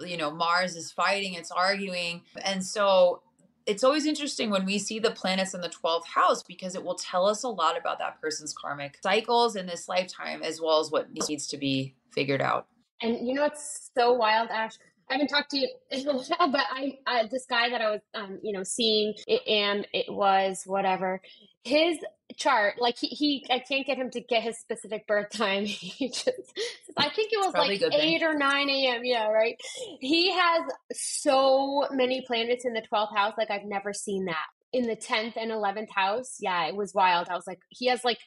you 0.05 0.17
know, 0.17 0.31
Mars 0.31 0.75
is 0.75 0.91
fighting, 0.91 1.33
it's 1.33 1.51
arguing. 1.51 2.21
And 2.43 2.65
so 2.65 3.21
it's 3.65 3.83
always 3.83 4.05
interesting 4.05 4.49
when 4.49 4.65
we 4.65 4.79
see 4.79 4.99
the 4.99 5.11
planets 5.11 5.53
in 5.53 5.61
the 5.61 5.69
12th 5.69 6.07
house 6.07 6.41
because 6.43 6.75
it 6.75 6.83
will 6.83 6.95
tell 6.95 7.27
us 7.27 7.43
a 7.43 7.47
lot 7.47 7.77
about 7.77 7.99
that 7.99 8.19
person's 8.19 8.53
karmic 8.53 8.97
cycles 9.03 9.55
in 9.55 9.67
this 9.67 9.87
lifetime 9.87 10.41
as 10.41 10.59
well 10.59 10.79
as 10.79 10.89
what 10.91 11.07
needs 11.11 11.47
to 11.47 11.57
be 11.57 11.95
figured 12.11 12.41
out. 12.41 12.67
And 13.01 13.27
you 13.27 13.33
know 13.33 13.43
what's 13.43 13.91
so 13.95 14.13
wild, 14.13 14.49
Ash? 14.49 14.77
I 15.09 15.13
haven't 15.13 15.27
talked 15.27 15.51
to 15.51 15.57
you 15.57 15.69
in 15.91 16.07
a 16.07 16.13
while, 16.17 16.51
but 16.51 16.65
I, 16.71 16.97
I 17.07 17.27
this 17.27 17.45
guy 17.49 17.69
that 17.69 17.81
I 17.81 17.91
was, 17.91 18.01
um, 18.13 18.39
you 18.43 18.53
know, 18.53 18.63
seeing, 18.63 19.13
and 19.47 19.87
it 19.93 20.05
was 20.09 20.63
whatever. 20.65 21.21
His 21.63 21.97
chart, 22.35 22.75
like 22.79 22.97
he, 22.97 23.07
he, 23.07 23.45
I 23.49 23.59
can't 23.59 23.85
get 23.85 23.97
him 23.97 24.11
to 24.11 24.21
get 24.21 24.43
his 24.43 24.57
specific 24.59 25.07
birth 25.07 25.29
time. 25.33 25.65
He 25.65 26.09
just, 26.09 26.53
I 26.97 27.09
think 27.09 27.31
it 27.33 27.39
was 27.39 27.53
like 27.53 27.81
eight 27.93 28.23
or 28.23 28.35
nine 28.35 28.69
a.m. 28.69 29.01
Yeah, 29.03 29.27
right. 29.27 29.59
He 29.99 30.31
has 30.31 30.61
so 30.93 31.87
many 31.91 32.23
planets 32.25 32.65
in 32.65 32.73
the 32.73 32.81
twelfth 32.81 33.15
house, 33.15 33.33
like 33.37 33.51
I've 33.51 33.65
never 33.65 33.93
seen 33.93 34.25
that. 34.25 34.45
In 34.71 34.85
the 34.85 34.95
tenth 34.95 35.35
and 35.35 35.51
eleventh 35.51 35.89
house, 35.89 36.37
yeah, 36.39 36.67
it 36.67 36.75
was 36.75 36.93
wild. 36.93 37.27
I 37.29 37.35
was 37.35 37.47
like, 37.47 37.59
he 37.69 37.87
has 37.87 38.03
like 38.03 38.19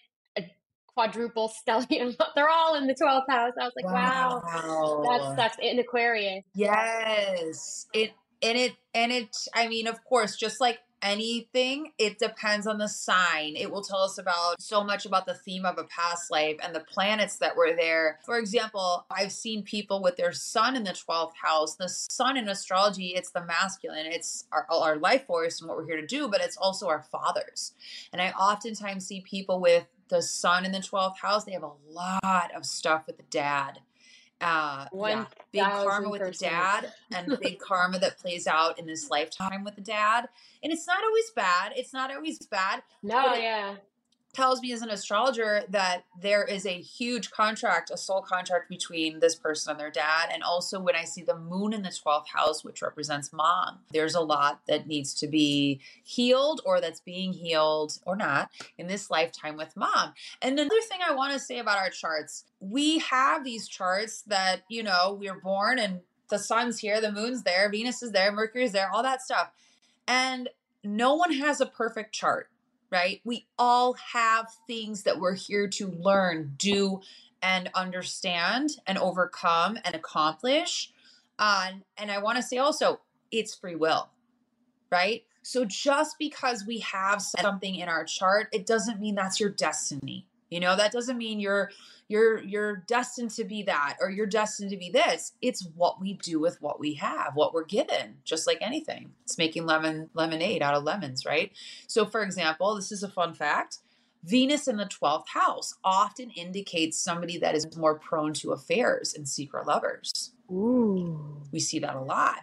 quadruple 0.95 1.51
stellium. 1.51 2.17
They're 2.35 2.49
all 2.49 2.77
in 2.77 2.87
the 2.87 2.95
12th 2.95 3.29
house. 3.29 3.53
I 3.61 3.65
was 3.65 3.73
like, 3.77 3.87
wow, 3.87 4.43
wow. 4.45 5.05
that's 5.09 5.37
that's 5.37 5.57
in 5.61 5.79
Aquarius. 5.79 6.45
Yes. 6.55 7.87
It 7.93 8.13
and 8.43 8.59
it 8.59 8.73
and 8.95 9.13
it 9.13 9.37
I 9.55 9.69
mean, 9.69 9.87
of 9.87 10.05
course, 10.05 10.37
just 10.37 10.61
like 10.61 10.79
anything, 11.03 11.93
it 11.99 12.19
depends 12.19 12.67
on 12.67 12.79
the 12.79 12.89
sign. 12.89 13.57
It 13.57 13.71
will 13.71 13.83
tell 13.83 13.99
us 13.99 14.19
about 14.19 14.63
so 14.63 14.85
much 14.85 15.05
about 15.05 15.27
the 15.27 15.35
theme 15.35 15.65
of 15.65 15.77
a 15.79 15.85
past 15.85 16.31
life 16.31 16.57
and 16.63 16.75
the 16.75 16.81
planets 16.81 17.37
that 17.39 17.57
were 17.57 17.75
there. 17.77 18.21
For 18.25 18.39
example, 18.39 19.05
I've 19.11 19.33
seen 19.33 19.65
people 19.65 20.01
with 20.01 20.17
their 20.17 20.33
sun 20.33 20.77
in 20.77 20.85
the 20.85 20.93
12th 20.93 21.35
house. 21.43 21.75
The 21.75 21.89
sun 21.89 22.37
in 22.37 22.49
astrology, 22.49 23.09
it's 23.09 23.33
the 23.33 23.45
masculine, 23.45 24.07
it's 24.07 24.47
our, 24.53 24.67
our 24.71 24.97
life 24.97 25.27
force 25.27 25.61
and 25.61 25.69
what 25.69 25.77
we're 25.77 25.87
here 25.87 26.01
to 26.01 26.07
do, 26.07 26.29
but 26.29 26.41
it's 26.41 26.57
also 26.57 26.89
our 26.89 27.03
fathers. 27.03 27.73
And 28.13 28.23
I 28.23 28.31
oftentimes 28.31 29.07
see 29.07 29.23
people 29.23 29.61
with 29.61 29.87
the 30.13 30.23
sun 30.23 30.65
in 30.65 30.73
the 30.73 30.79
12th 30.79 31.17
house, 31.17 31.45
they 31.45 31.53
have 31.53 31.63
a 31.63 31.73
lot 31.91 32.51
of 32.55 32.65
stuff 32.65 33.07
with 33.07 33.17
the 33.17 33.25
dad. 33.25 33.81
Uh, 34.41 34.87
yeah, 34.93 35.25
big 35.53 35.63
karma 35.63 36.09
with 36.09 36.21
the 36.21 36.33
dad 36.33 36.93
and 37.15 37.39
big 37.41 37.59
karma 37.67 37.99
that 37.99 38.19
plays 38.19 38.47
out 38.49 38.79
in 38.79 38.87
this 38.87 39.09
lifetime 39.09 39.63
with 39.65 39.77
the 39.77 39.81
dad. 39.81 40.29
And 40.63 40.73
it's 40.73 40.87
not 40.87 40.99
always 41.03 41.31
bad. 41.31 41.73
It's 41.77 41.93
not 41.93 42.13
always 42.13 42.39
bad. 42.47 42.83
No, 43.03 43.35
yeah 43.35 43.77
tells 44.33 44.61
me 44.63 44.73
as 44.73 44.83
an 44.83 44.89
astrologer 44.89 45.63
that 45.69 46.05
there 46.21 46.43
is 46.45 46.65
a 46.65 46.81
huge 46.81 47.31
contract, 47.31 47.91
a 47.91 47.97
soul 47.97 48.23
contract 48.23 48.69
between 48.69 49.21
this 49.21 49.35
person 49.35 49.73
and 49.73 49.81
their 49.81 49.91
dad. 49.91 50.31
And 50.33 50.43
also, 50.43 50.81
when 50.81 50.97
I 50.97 51.05
see 51.05 51.23
the 51.23 51.39
moon 51.39 51.73
in 51.73 51.83
the 51.83 51.91
12th 51.91 52.29
house, 52.29 52.65
which 52.65 52.83
represents 52.83 53.33
mom, 53.33 53.81
there's 53.93 54.15
a 54.15 54.21
lot 54.21 54.61
that 54.69 54.87
needs 54.87 55.13
to 55.15 55.27
be 55.27 55.81
healed 56.03 56.63
or 56.65 56.81
that's 56.81 57.01
being 57.01 57.33
healed 57.33 57.99
or 58.07 58.17
not 58.17 58.51
in 58.79 58.87
this 58.87 59.11
lifetime 59.11 59.57
with 59.57 59.77
mom. 59.77 60.15
And 60.41 60.59
another 60.59 60.81
thing 60.81 61.01
I 61.07 61.15
want 61.15 61.33
to 61.35 61.39
say 61.39 61.59
about 61.59 61.79
our 61.79 61.91
charts 61.91 62.45
we 62.63 63.01
have 63.01 63.45
these 63.45 63.67
charts 63.67 64.23
that, 64.23 64.63
you 64.69 64.83
know, 64.83 65.19
we're 65.19 65.41
born 65.41 65.79
and 65.81 66.01
the 66.31 66.39
sun's 66.39 66.79
here, 66.79 67.01
the 67.01 67.11
moon's 67.11 67.43
there, 67.43 67.69
Venus 67.69 68.03
is 68.03 68.13
there, 68.13 68.31
Mercury's 68.31 68.73
there, 68.73 68.89
all 68.91 69.03
that 69.03 69.21
stuff. 69.21 69.51
And 70.07 70.49
no 70.85 71.15
one 71.15 71.33
has 71.33 71.61
a 71.61 71.67
perfect 71.67 72.15
chart 72.15 72.49
right? 72.93 73.21
We 73.25 73.47
all 73.59 73.95
have 74.13 74.49
things 74.67 75.05
that 75.05 75.19
we're 75.19 75.35
here 75.35 75.67
to 75.67 75.89
learn, 75.89 76.55
do, 76.59 77.01
and 77.43 77.71
understand 77.75 78.71
and 78.87 78.99
overcome 78.99 79.79
and 79.85 79.95
accomplish. 79.95 80.93
Um, 81.39 81.83
and 81.97 82.11
I 82.13 82.19
want 82.19 82.37
to 82.37 82.43
say 82.43 82.59
also, 82.59 83.01
it's 83.33 83.55
free 83.55 83.77
will, 83.77 84.11
right? 84.91 85.25
So 85.43 85.65
just 85.65 86.17
because 86.19 86.65
we 86.67 86.81
have 86.81 87.23
something 87.23 87.75
in 87.75 87.89
our 87.89 88.05
chart, 88.05 88.49
it 88.53 88.67
doesn't 88.67 89.01
mean 89.01 89.15
that's 89.15 89.41
your 89.41 89.51
destiny. 89.51 90.27
You 90.53 90.61
know, 90.61 90.77
that 90.77 90.93
doesn't 90.93 91.17
mean 91.17 91.41
you're 91.41 91.71
you're 92.09 92.43
you're 92.43 92.77
destined 92.87 93.31
to 93.33 93.45
be 93.45 93.63
that 93.63 93.97
or 94.03 94.11
you're 94.11 94.27
destined 94.27 94.71
to 94.71 94.77
be 94.77 94.91
this. 94.91 95.33
It's 95.41 95.67
what 95.75 95.99
we 95.99 96.19
do 96.23 96.39
with 96.39 96.61
what 96.61 96.79
we 96.79 96.95
have 96.95 97.33
what 97.35 97.55
we're 97.55 97.65
given 97.65 98.19
just 98.23 98.47
like 98.47 98.59
anything. 98.61 99.13
It's 99.25 99.39
making 99.39 99.65
lemon 99.65 100.11
lemonade 100.13 100.61
out 100.61 100.75
of 100.75 100.85
lemons 100.85 101.25
right? 101.25 101.53
So 101.87 102.05
for 102.05 102.23
example 102.23 102.75
this 102.75 102.93
is 102.93 103.03
a 103.03 103.09
fun 103.09 103.33
fact. 103.33 103.79
Venus 104.25 104.69
in 104.69 104.77
the 104.77 104.85
12th 104.85 105.29
house 105.29 105.75
often 105.83 106.31
indicates 106.31 106.99
somebody 106.99 107.39
that 107.39 107.55
is 107.55 107.75
more 107.77 107.99
prone 107.99 108.35
to 108.35 108.53
affairs 108.53 109.15
and 109.15 109.27
secret 109.27 109.67
lovers. 109.67 110.35
Ooh. 110.51 111.41
we 111.51 111.59
see 111.59 111.79
that 111.79 111.97
a 111.97 112.01
lot. 112.01 112.41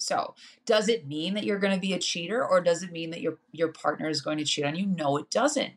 So, 0.00 0.36
does 0.64 0.88
it 0.88 1.08
mean 1.08 1.34
that 1.34 1.42
you're 1.42 1.58
going 1.58 1.74
to 1.74 1.80
be 1.80 1.92
a 1.92 1.98
cheater 1.98 2.46
or 2.46 2.60
does 2.60 2.84
it 2.84 2.92
mean 2.92 3.10
that 3.10 3.20
your 3.20 3.38
your 3.50 3.72
partner 3.72 4.08
is 4.08 4.22
going 4.22 4.38
to 4.38 4.44
cheat 4.44 4.64
on 4.64 4.76
you? 4.76 4.86
No, 4.86 5.16
it 5.16 5.28
doesn't 5.28 5.72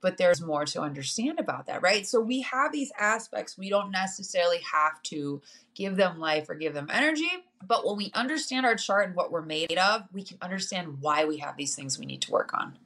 but 0.00 0.16
there's 0.16 0.40
more 0.40 0.64
to 0.64 0.80
understand 0.80 1.38
about 1.38 1.66
that, 1.66 1.82
right? 1.82 2.06
So 2.06 2.20
we 2.20 2.42
have 2.42 2.72
these 2.72 2.92
aspects. 2.98 3.58
We 3.58 3.68
don't 3.68 3.90
necessarily 3.90 4.60
have 4.72 5.02
to 5.04 5.40
give 5.74 5.96
them 5.96 6.18
life 6.18 6.48
or 6.48 6.54
give 6.54 6.74
them 6.74 6.88
energy, 6.90 7.30
but 7.66 7.86
when 7.86 7.96
we 7.96 8.10
understand 8.14 8.66
our 8.66 8.74
chart 8.74 9.06
and 9.06 9.16
what 9.16 9.30
we're 9.30 9.42
made 9.42 9.78
of, 9.78 10.02
we 10.12 10.22
can 10.22 10.38
understand 10.40 11.00
why 11.00 11.24
we 11.24 11.38
have 11.38 11.56
these 11.56 11.74
things 11.74 11.98
we 11.98 12.06
need 12.06 12.22
to 12.22 12.30
work 12.30 12.52
on. 12.54 12.76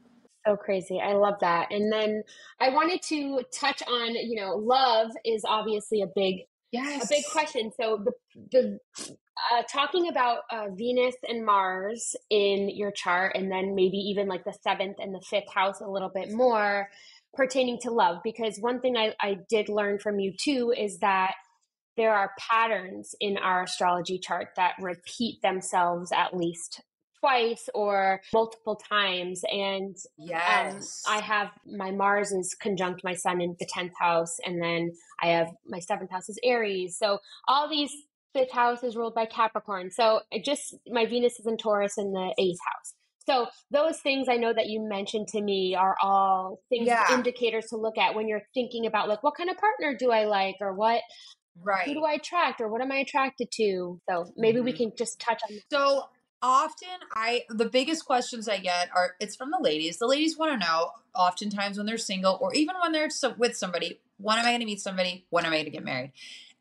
So 0.47 0.57
crazy. 0.57 1.01
I 1.01 1.15
love 1.15 1.37
that. 1.41 1.73
And 1.73 1.91
then 1.91 2.23
I 2.61 2.69
wanted 2.69 3.01
to 3.05 3.43
touch 3.51 3.83
on, 3.89 4.15
you 4.15 4.41
know, 4.41 4.57
love 4.57 5.11
is 5.25 5.43
obviously 5.47 6.03
a 6.03 6.07
big 6.07 6.43
yes. 6.71 7.05
a 7.05 7.09
big 7.09 7.25
question. 7.33 7.73
So 7.81 8.05
the 8.05 8.13
the 8.53 9.17
uh, 9.53 9.63
talking 9.71 10.09
about 10.09 10.41
uh, 10.51 10.67
Venus 10.75 11.17
and 11.29 11.45
Mars 11.45 12.15
in 12.31 12.69
your 12.69 12.93
chart, 12.93 13.33
and 13.35 13.51
then 13.51 13.75
maybe 13.75 13.97
even 13.97 14.29
like 14.29 14.45
the 14.45 14.55
seventh 14.63 14.97
and 14.99 15.15
the 15.15 15.21
fifth 15.21 15.53
house 15.53 15.81
a 15.81 15.89
little 15.89 16.11
bit 16.15 16.33
more 16.33 16.89
pertaining 17.35 17.79
to 17.83 17.91
love. 17.91 18.19
Because 18.23 18.59
one 18.59 18.81
thing 18.81 18.97
I, 18.97 19.15
I 19.21 19.39
did 19.49 19.69
learn 19.69 19.99
from 19.99 20.19
you 20.19 20.33
too 20.39 20.73
is 20.77 20.99
that 20.99 21.35
there 21.97 22.15
are 22.15 22.33
patterns 22.39 23.15
in 23.21 23.37
our 23.37 23.65
astrology 23.65 24.19
chart 24.19 24.49
that 24.57 24.75
repeat 24.81 25.41
themselves 25.43 26.11
at 26.13 26.37
least 26.37 26.81
twice 27.21 27.69
or 27.75 28.21
multiple 28.33 28.77
times. 28.77 29.43
And 29.51 29.97
um, 29.97 30.29
yes. 30.29 31.03
Um, 31.09 31.15
I 31.15 31.21
have 31.21 31.49
my 31.67 31.91
Mars 31.91 32.33
is 32.33 32.55
conjunct 32.61 33.03
my 33.03 33.15
Sun 33.15 33.41
in 33.41 33.57
the 33.59 33.67
10th 33.67 33.93
house, 33.99 34.37
and 34.45 34.63
then 34.63 34.93
I 35.21 35.29
have 35.29 35.49
my 35.67 35.79
seventh 35.79 36.11
house 36.11 36.29
is 36.29 36.39
Aries. 36.45 36.97
So 36.99 37.19
all 37.49 37.69
these 37.69 37.93
fifth 38.35 38.53
house 38.53 38.83
is 38.83 38.97
ruled 38.97 39.15
by 39.15 39.25
Capricorn. 39.27 39.91
So 39.91 40.21
it 40.31 40.45
just 40.45 40.75
my 40.89 41.07
Venus 41.07 41.39
is 41.41 41.47
in 41.47 41.57
Taurus 41.57 41.97
in 41.97 42.13
the 42.13 42.35
eighth 42.39 42.59
house. 42.67 42.95
So 43.27 43.47
those 43.71 44.01
things 44.01 44.29
I 44.29 44.37
know 44.37 44.53
that 44.53 44.67
you 44.67 44.87
mentioned 44.87 45.29
to 45.29 45.41
me 45.41 45.75
are 45.75 45.97
all 46.03 46.59
things 46.69 46.89
Yeah. 46.89 47.15
indicators 47.15 47.67
to 47.71 47.77
look 47.79 47.97
at 47.97 48.15
when 48.15 48.29
you're 48.29 48.43
thinking 48.53 48.85
about 48.85 49.09
like 49.09 49.23
what 49.23 49.35
kind 49.35 49.49
of 49.49 49.57
partner 49.57 49.97
do 49.99 50.11
I 50.11 50.25
like 50.27 50.57
or 50.61 50.75
what 50.75 51.01
who 51.87 51.95
do 51.95 52.05
I 52.05 52.15
attract 52.15 52.61
or 52.61 52.69
what 52.69 52.83
am 52.83 52.91
I 52.93 52.97
attracted 52.97 53.49
to? 53.53 54.01
So 54.11 54.27
maybe 54.37 54.61
we 54.61 54.73
Mhm. 54.73 54.77
can 54.77 54.93
just 54.99 55.21
touch 55.21 55.41
on 55.49 55.55
that. 55.55 55.63
So 55.71 56.09
often 56.43 56.89
I 57.15 57.45
the 57.49 57.65
biggest 57.71 58.05
questions 58.05 58.49
I 58.49 58.59
get 58.59 58.91
are 58.95 59.15
it's 59.21 59.37
from 59.37 59.51
the 59.51 59.61
ladies. 59.63 59.99
The 59.99 60.07
ladies 60.07 60.37
want 60.37 60.53
to 60.53 60.59
know 60.67 60.91
oftentimes 61.15 61.79
when 61.79 61.87
they're 61.87 61.97
single 61.97 62.37
or 62.43 62.53
even 62.55 62.75
when 62.83 62.93
they're 62.93 63.09
so, 63.09 63.31
with 63.39 63.57
somebody, 63.57 64.01
when 64.19 64.39
am 64.39 64.45
I 64.45 64.51
going 64.51 64.61
to 64.61 64.67
meet 64.67 64.81
somebody? 64.81 65.25
When 65.31 65.47
am 65.47 65.53
I 65.53 65.57
going 65.57 65.65
to 65.67 65.71
get 65.71 65.85
married? 65.85 66.13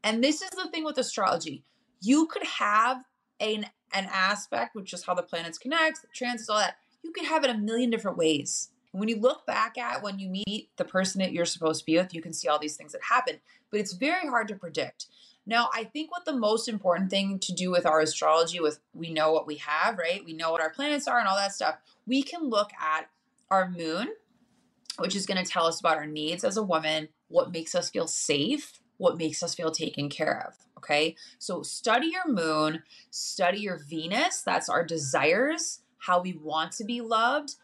And 0.04 0.24
this 0.24 0.42
is 0.42 0.50
the 0.52 0.70
thing 0.70 0.84
with 0.84 0.98
astrology. 0.98 1.64
You 2.02 2.28
could 2.28 2.46
have 2.46 3.04
an 3.40 3.66
an 3.94 4.10
aspect 4.12 4.76
which 4.76 4.92
is 4.92 5.04
how 5.06 5.14
the 5.14 5.22
planets 5.22 5.58
connect, 5.58 6.02
the 6.02 6.08
transits, 6.14 6.50
all 6.50 6.58
that. 6.58 6.78
You 7.04 7.12
could 7.12 7.26
have 7.26 7.44
it 7.44 7.50
a 7.50 7.58
million 7.58 7.92
different 7.92 8.18
ways. 8.18 8.70
And 8.92 9.00
when 9.00 9.10
you 9.10 9.20
look 9.20 9.46
back 9.46 9.78
at 9.78 10.02
when 10.02 10.20
you 10.20 10.30
meet 10.30 10.70
the 10.78 10.86
person 10.86 11.20
that 11.20 11.32
you're 11.32 11.46
supposed 11.46 11.82
to 11.82 11.86
be 11.86 11.98
with, 11.98 12.14
you 12.14 12.22
can 12.22 12.34
see 12.34 12.48
all 12.48 12.60
these 12.60 12.76
things 12.76 12.94
that 12.94 13.04
happen. 13.04 13.40
But 13.70 13.80
it's 13.80 13.94
very 13.94 14.28
hard 14.28 14.48
to 14.48 14.56
predict. 14.56 15.08
Now, 15.46 15.70
I 15.74 15.84
think 15.84 16.12
what 16.12 16.26
the 16.26 16.36
most 16.36 16.70
important 16.70 17.10
thing 17.10 17.38
to 17.40 17.54
do 17.54 17.70
with 17.70 17.86
our 17.86 18.00
astrology, 18.00 18.60
with 18.60 18.80
we 18.94 19.12
know 19.12 19.34
what 19.34 19.46
we 19.46 19.56
have, 19.58 19.98
right? 19.98 20.24
We 20.24 20.34
know 20.34 20.52
what 20.52 20.62
our 20.62 20.70
planets 20.70 21.08
are 21.08 21.20
and 21.20 21.28
all 21.28 21.36
that 21.36 21.54
stuff. 21.54 21.76
We 22.06 22.24
can 22.24 22.50
look 22.50 22.72
at 22.80 23.10
our 23.52 23.70
moon, 23.70 24.08
which 25.00 25.16
is 25.16 25.26
going 25.26 25.44
to 25.44 25.50
tell 25.50 25.66
us 25.66 25.80
about 25.80 25.98
our 25.98 26.06
needs 26.06 26.44
as 26.44 26.56
a 26.56 26.64
woman, 26.64 27.10
what 27.28 27.52
makes 27.52 27.76
us 27.76 27.90
feel 27.90 28.08
safe, 28.08 28.80
what 29.04 29.18
makes 29.18 29.44
us 29.44 29.54
feel 29.54 29.70
taken 29.70 30.08
care 30.08 30.46
of. 30.48 30.56
Okay. 30.78 31.16
So 31.38 31.62
study 31.62 32.08
your 32.08 32.28
moon, 32.32 32.84
study 33.10 33.60
your 33.60 33.78
Venus. 33.78 34.42
That's 34.42 34.70
our 34.70 34.86
desires, 34.86 35.82
how 35.98 36.22
we 36.22 36.32
want 36.34 36.72
to 36.74 36.86
be 36.86 37.02
loved. 37.02 37.56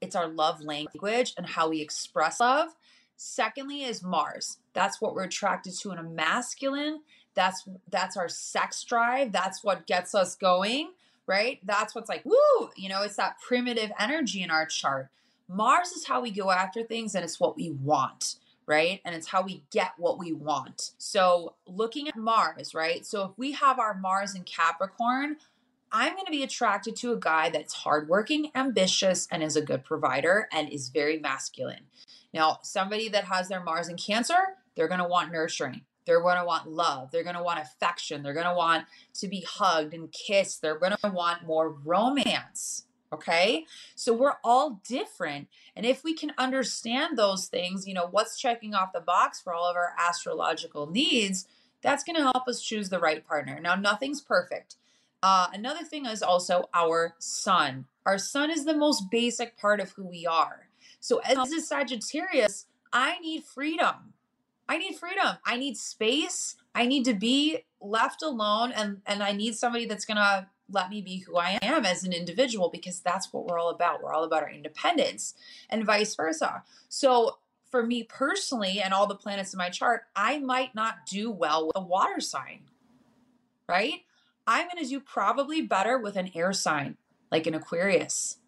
It's 0.00 0.14
our 0.14 0.28
love 0.28 0.62
language 0.62 1.34
and 1.36 1.44
how 1.44 1.70
we 1.70 1.80
express 1.80 2.38
love. 2.38 2.68
Secondly 3.16 3.82
is 3.82 4.02
Mars. 4.02 4.58
That's 4.72 5.00
what 5.00 5.14
we're 5.14 5.24
attracted 5.24 5.74
to 5.80 5.90
in 5.90 5.98
a 5.98 6.04
masculine. 6.04 7.00
That's 7.34 7.68
that's 7.90 8.16
our 8.16 8.28
sex 8.28 8.84
drive. 8.84 9.32
That's 9.32 9.64
what 9.64 9.88
gets 9.88 10.14
us 10.14 10.36
going, 10.36 10.92
right? 11.26 11.58
That's 11.64 11.96
what's 11.96 12.08
like, 12.08 12.24
woo, 12.24 12.70
you 12.76 12.88
know, 12.88 13.02
it's 13.02 13.16
that 13.16 13.40
primitive 13.40 13.90
energy 13.98 14.40
in 14.40 14.52
our 14.52 14.66
chart. 14.66 15.08
Mars 15.48 15.90
is 15.90 16.06
how 16.06 16.20
we 16.20 16.30
go 16.30 16.52
after 16.52 16.84
things 16.84 17.16
and 17.16 17.24
it's 17.24 17.40
what 17.40 17.56
we 17.56 17.70
want, 17.70 18.36
right? 18.70 19.00
And 19.04 19.16
it's 19.16 19.26
how 19.26 19.42
we 19.42 19.64
get 19.72 19.94
what 19.98 20.16
we 20.16 20.32
want. 20.32 20.92
So, 20.96 21.56
looking 21.66 22.06
at 22.06 22.16
Mars, 22.16 22.72
right? 22.72 23.04
So, 23.04 23.24
if 23.24 23.30
we 23.36 23.52
have 23.52 23.80
our 23.80 23.94
Mars 23.94 24.36
in 24.36 24.44
Capricorn, 24.44 25.38
I'm 25.90 26.12
going 26.12 26.26
to 26.26 26.30
be 26.30 26.44
attracted 26.44 26.94
to 26.96 27.12
a 27.12 27.18
guy 27.18 27.50
that's 27.50 27.74
hardworking, 27.74 28.52
ambitious, 28.54 29.26
and 29.28 29.42
is 29.42 29.56
a 29.56 29.60
good 29.60 29.84
provider 29.84 30.48
and 30.52 30.68
is 30.68 30.88
very 30.88 31.18
masculine. 31.18 31.86
Now, 32.32 32.60
somebody 32.62 33.08
that 33.08 33.24
has 33.24 33.48
their 33.48 33.62
Mars 33.62 33.88
in 33.88 33.96
Cancer, 33.96 34.56
they're 34.76 34.86
going 34.86 35.00
to 35.00 35.08
want 35.08 35.32
nurturing. 35.32 35.80
They're 36.06 36.22
going 36.22 36.38
to 36.38 36.44
want 36.44 36.70
love. 36.70 37.10
They're 37.10 37.24
going 37.24 37.34
to 37.34 37.42
want 37.42 37.58
affection. 37.58 38.22
They're 38.22 38.34
going 38.34 38.46
to 38.46 38.54
want 38.54 38.86
to 39.14 39.26
be 39.26 39.40
hugged 39.40 39.94
and 39.94 40.12
kissed. 40.12 40.62
They're 40.62 40.78
going 40.78 40.94
to 41.02 41.10
want 41.10 41.44
more 41.44 41.70
romance. 41.70 42.84
Okay. 43.12 43.66
So 43.96 44.12
we're 44.12 44.36
all 44.44 44.80
different. 44.86 45.48
And 45.74 45.84
if 45.84 46.04
we 46.04 46.14
can 46.14 46.32
understand 46.38 47.18
those 47.18 47.46
things, 47.46 47.86
you 47.88 47.94
know, 47.94 48.06
what's 48.08 48.38
checking 48.38 48.74
off 48.74 48.92
the 48.92 49.00
box 49.00 49.40
for 49.40 49.52
all 49.52 49.68
of 49.68 49.76
our 49.76 49.94
astrological 49.98 50.88
needs, 50.88 51.46
that's 51.82 52.04
going 52.04 52.16
to 52.16 52.22
help 52.22 52.46
us 52.46 52.62
choose 52.62 52.88
the 52.88 53.00
right 53.00 53.26
partner. 53.26 53.58
Now, 53.60 53.74
nothing's 53.74 54.20
perfect. 54.20 54.76
Uh, 55.22 55.48
another 55.52 55.84
thing 55.84 56.06
is 56.06 56.22
also 56.22 56.68
our 56.72 57.14
sun. 57.18 57.86
Our 58.06 58.18
sun 58.18 58.50
is 58.50 58.64
the 58.64 58.76
most 58.76 59.10
basic 59.10 59.56
part 59.56 59.80
of 59.80 59.90
who 59.92 60.06
we 60.06 60.26
are. 60.26 60.68
So, 61.00 61.20
as 61.24 61.52
a 61.52 61.60
Sagittarius, 61.60 62.66
I 62.92 63.18
need 63.20 63.44
freedom. 63.44 64.14
I 64.68 64.78
need 64.78 64.96
freedom. 64.96 65.36
I 65.44 65.56
need 65.56 65.76
space. 65.76 66.56
I 66.74 66.86
need 66.86 67.04
to 67.04 67.14
be 67.14 67.64
left 67.80 68.22
alone, 68.22 68.72
and 68.72 69.02
and 69.06 69.22
I 69.22 69.32
need 69.32 69.56
somebody 69.56 69.86
that's 69.86 70.04
gonna 70.04 70.48
let 70.72 70.90
me 70.90 71.00
be 71.00 71.18
who 71.18 71.36
I 71.36 71.58
am 71.62 71.84
as 71.84 72.04
an 72.04 72.12
individual 72.12 72.68
because 72.68 73.00
that's 73.00 73.32
what 73.32 73.46
we're 73.46 73.58
all 73.58 73.70
about. 73.70 74.02
We're 74.02 74.12
all 74.12 74.24
about 74.24 74.42
our 74.42 74.50
independence, 74.50 75.34
and 75.68 75.84
vice 75.84 76.14
versa. 76.14 76.62
So, 76.88 77.38
for 77.70 77.84
me 77.84 78.02
personally, 78.02 78.80
and 78.80 78.92
all 78.92 79.06
the 79.06 79.14
planets 79.14 79.54
in 79.54 79.58
my 79.58 79.70
chart, 79.70 80.02
I 80.16 80.38
might 80.38 80.74
not 80.74 81.06
do 81.06 81.30
well 81.30 81.68
with 81.68 81.76
a 81.76 81.82
water 81.82 82.20
sign, 82.20 82.62
right? 83.68 84.02
I'm 84.46 84.66
going 84.66 84.82
to 84.82 84.88
do 84.88 84.98
probably 84.98 85.62
better 85.62 85.96
with 85.96 86.16
an 86.16 86.32
air 86.34 86.52
sign 86.52 86.96
like 87.30 87.46
an 87.46 87.54
Aquarius 87.54 88.38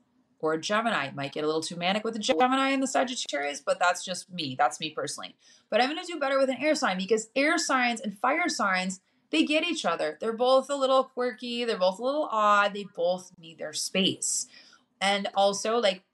or 0.40 0.54
a 0.54 0.60
Gemini. 0.60 1.10
Might 1.14 1.32
get 1.32 1.44
a 1.44 1.46
little 1.46 1.62
too 1.62 1.76
manic 1.76 2.04
with 2.04 2.16
a 2.16 2.18
Gemini 2.18 2.70
and 2.70 2.82
the 2.82 2.88
Sagittarius, 2.88 3.62
but 3.64 3.78
that's 3.78 4.04
just 4.04 4.30
me. 4.30 4.56
That's 4.58 4.80
me 4.80 4.90
personally. 4.90 5.36
But 5.70 5.80
I'm 5.80 5.88
going 5.88 6.04
to 6.04 6.12
do 6.12 6.18
better 6.18 6.38
with 6.38 6.50
an 6.50 6.56
air 6.60 6.74
sign 6.74 6.98
because 6.98 7.30
air 7.36 7.56
signs 7.58 8.00
and 8.00 8.18
fire 8.18 8.48
signs, 8.48 9.00
they 9.32 9.44
get 9.44 9.64
each 9.64 9.84
other. 9.84 10.18
They're 10.20 10.32
both 10.32 10.70
a 10.70 10.76
little 10.76 11.04
quirky, 11.04 11.64
they're 11.64 11.78
both 11.78 11.98
a 11.98 12.04
little 12.04 12.28
odd, 12.30 12.74
they 12.74 12.86
both 12.94 13.32
need 13.40 13.58
their 13.58 13.72
space. 13.72 14.46
And 15.00 15.28
also, 15.34 15.78
like 15.78 16.04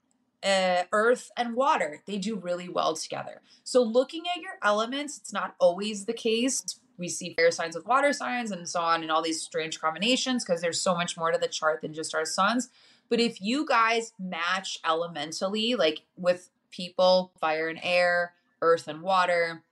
uh, 0.41 0.83
earth 0.91 1.29
and 1.37 1.53
water, 1.53 2.01
they 2.07 2.17
do 2.17 2.37
really 2.37 2.69
well 2.69 2.95
together. 2.95 3.41
So, 3.63 3.83
looking 3.83 4.23
at 4.33 4.41
your 4.41 4.53
elements, 4.63 5.17
it's 5.17 5.33
not 5.33 5.53
always 5.59 6.05
the 6.05 6.13
case 6.13 6.79
we 6.99 7.07
see 7.07 7.33
fire 7.35 7.49
signs 7.49 7.75
with 7.75 7.87
water 7.87 8.11
signs 8.13 8.51
and 8.51 8.67
so 8.67 8.81
on 8.81 9.01
and 9.01 9.09
all 9.09 9.21
these 9.21 9.41
strange 9.41 9.79
combinations 9.79 10.43
because 10.43 10.61
there's 10.61 10.81
so 10.81 10.93
much 10.93 11.17
more 11.17 11.31
to 11.31 11.37
the 11.37 11.47
chart 11.47 11.81
than 11.81 11.93
just 11.93 12.13
our 12.13 12.25
suns 12.25 12.69
but 13.07 13.19
if 13.19 13.41
you 13.41 13.65
guys 13.65 14.11
match 14.19 14.79
elementally 14.85 15.75
like 15.75 16.01
with 16.17 16.49
people 16.71 17.31
fire 17.39 17.69
and 17.69 17.79
air 17.81 18.33
earth 18.61 18.87
and 18.87 19.01
water 19.01 19.63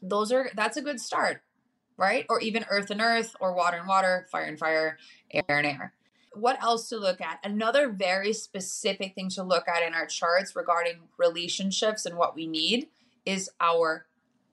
those 0.00 0.30
are 0.32 0.50
that's 0.54 0.76
a 0.76 0.82
good 0.82 1.00
start 1.00 1.42
right 1.96 2.26
or 2.28 2.40
even 2.40 2.64
earth 2.70 2.90
and 2.90 3.00
earth 3.00 3.34
or 3.40 3.54
water 3.54 3.76
and 3.76 3.88
water 3.88 4.26
fire 4.30 4.44
and 4.44 4.58
fire 4.58 4.98
air 5.30 5.44
and 5.48 5.66
air 5.66 5.92
what 6.34 6.62
else 6.62 6.88
to 6.88 6.96
look 6.96 7.20
at 7.20 7.38
another 7.44 7.90
very 7.90 8.32
specific 8.32 9.14
thing 9.14 9.28
to 9.28 9.42
look 9.42 9.68
at 9.68 9.82
in 9.82 9.92
our 9.92 10.06
charts 10.06 10.56
regarding 10.56 11.00
relationships 11.18 12.06
and 12.06 12.16
what 12.16 12.34
we 12.34 12.46
need 12.46 12.88
is 13.26 13.50
our 13.60 14.06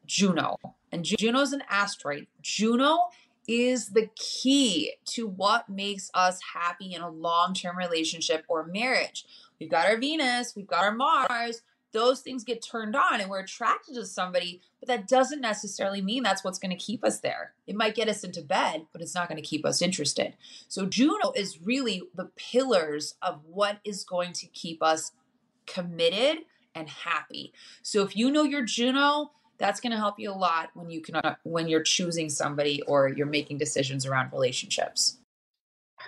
juno 0.06 0.58
and 0.92 1.04
Juno 1.04 1.42
is 1.42 1.54
an 1.54 1.64
asteroid. 1.70 2.28
Juno 2.42 3.00
is 3.48 3.90
the 3.90 4.10
key 4.16 4.94
to 5.06 5.28
what 5.28 5.70
makes 5.70 6.12
us 6.14 6.40
happy 6.54 6.94
in 6.94 7.02
a 7.02 7.10
long 7.10 7.54
term 7.54 7.78
relationship 7.78 8.44
or 8.48 8.66
marriage. 8.66 9.26
We've 9.60 9.70
got 9.70 9.88
our 9.88 9.98
Venus, 9.98 10.56
we've 10.56 10.68
got 10.68 10.84
our 10.84 10.94
Mars. 10.94 11.62
Those 11.92 12.22
things 12.22 12.44
get 12.44 12.62
turned 12.62 12.96
on 12.96 13.20
and 13.20 13.30
we're 13.30 13.40
attracted 13.40 13.96
to 13.96 14.06
somebody, 14.06 14.62
but 14.80 14.88
that 14.88 15.08
doesn't 15.08 15.42
necessarily 15.42 16.02
mean 16.02 16.24
that's 16.24 16.44
what's 16.44 16.60
going 16.60 16.76
to 16.76 16.84
keep 16.84 17.04
us 17.04 17.20
there. 17.20 17.54
It 17.68 17.76
might 17.76 17.96
get 17.96 18.10
us 18.10 18.24
into 18.24 18.42
bed, 18.42 18.86
but 18.92 19.02
it's 19.02 19.16
not 19.16 19.28
going 19.28 19.42
to 19.42 19.48
keep 19.48 19.66
us 19.66 19.82
interested. 19.82 20.36
So, 20.68 20.86
Juno 20.86 21.32
is 21.36 21.62
really 21.62 22.04
the 22.16 22.30
pillars 22.36 23.16
of 23.22 23.42
what 23.46 23.80
is 23.84 24.04
going 24.04 24.34
to 24.34 24.48
keep 24.48 24.84
us 24.84 25.12
committed 25.66 26.46
and 26.76 26.88
happy. 26.90 27.54
So, 27.82 28.04
if 28.04 28.16
you 28.16 28.30
know 28.30 28.44
your 28.44 28.64
Juno, 28.64 29.32
that's 29.58 29.80
going 29.80 29.92
to 29.92 29.98
help 29.98 30.20
you 30.20 30.32
a 30.32 30.34
lot 30.34 30.70
when 30.74 30.90
you 30.90 31.02
can 31.02 31.20
when 31.44 31.68
you're 31.68 31.84
choosing 31.84 32.30
somebody 32.30 32.82
or 32.84 33.10
you're 33.10 33.26
making 33.26 33.58
decisions 33.58 34.06
around 34.06 34.32
relationships 34.32 35.18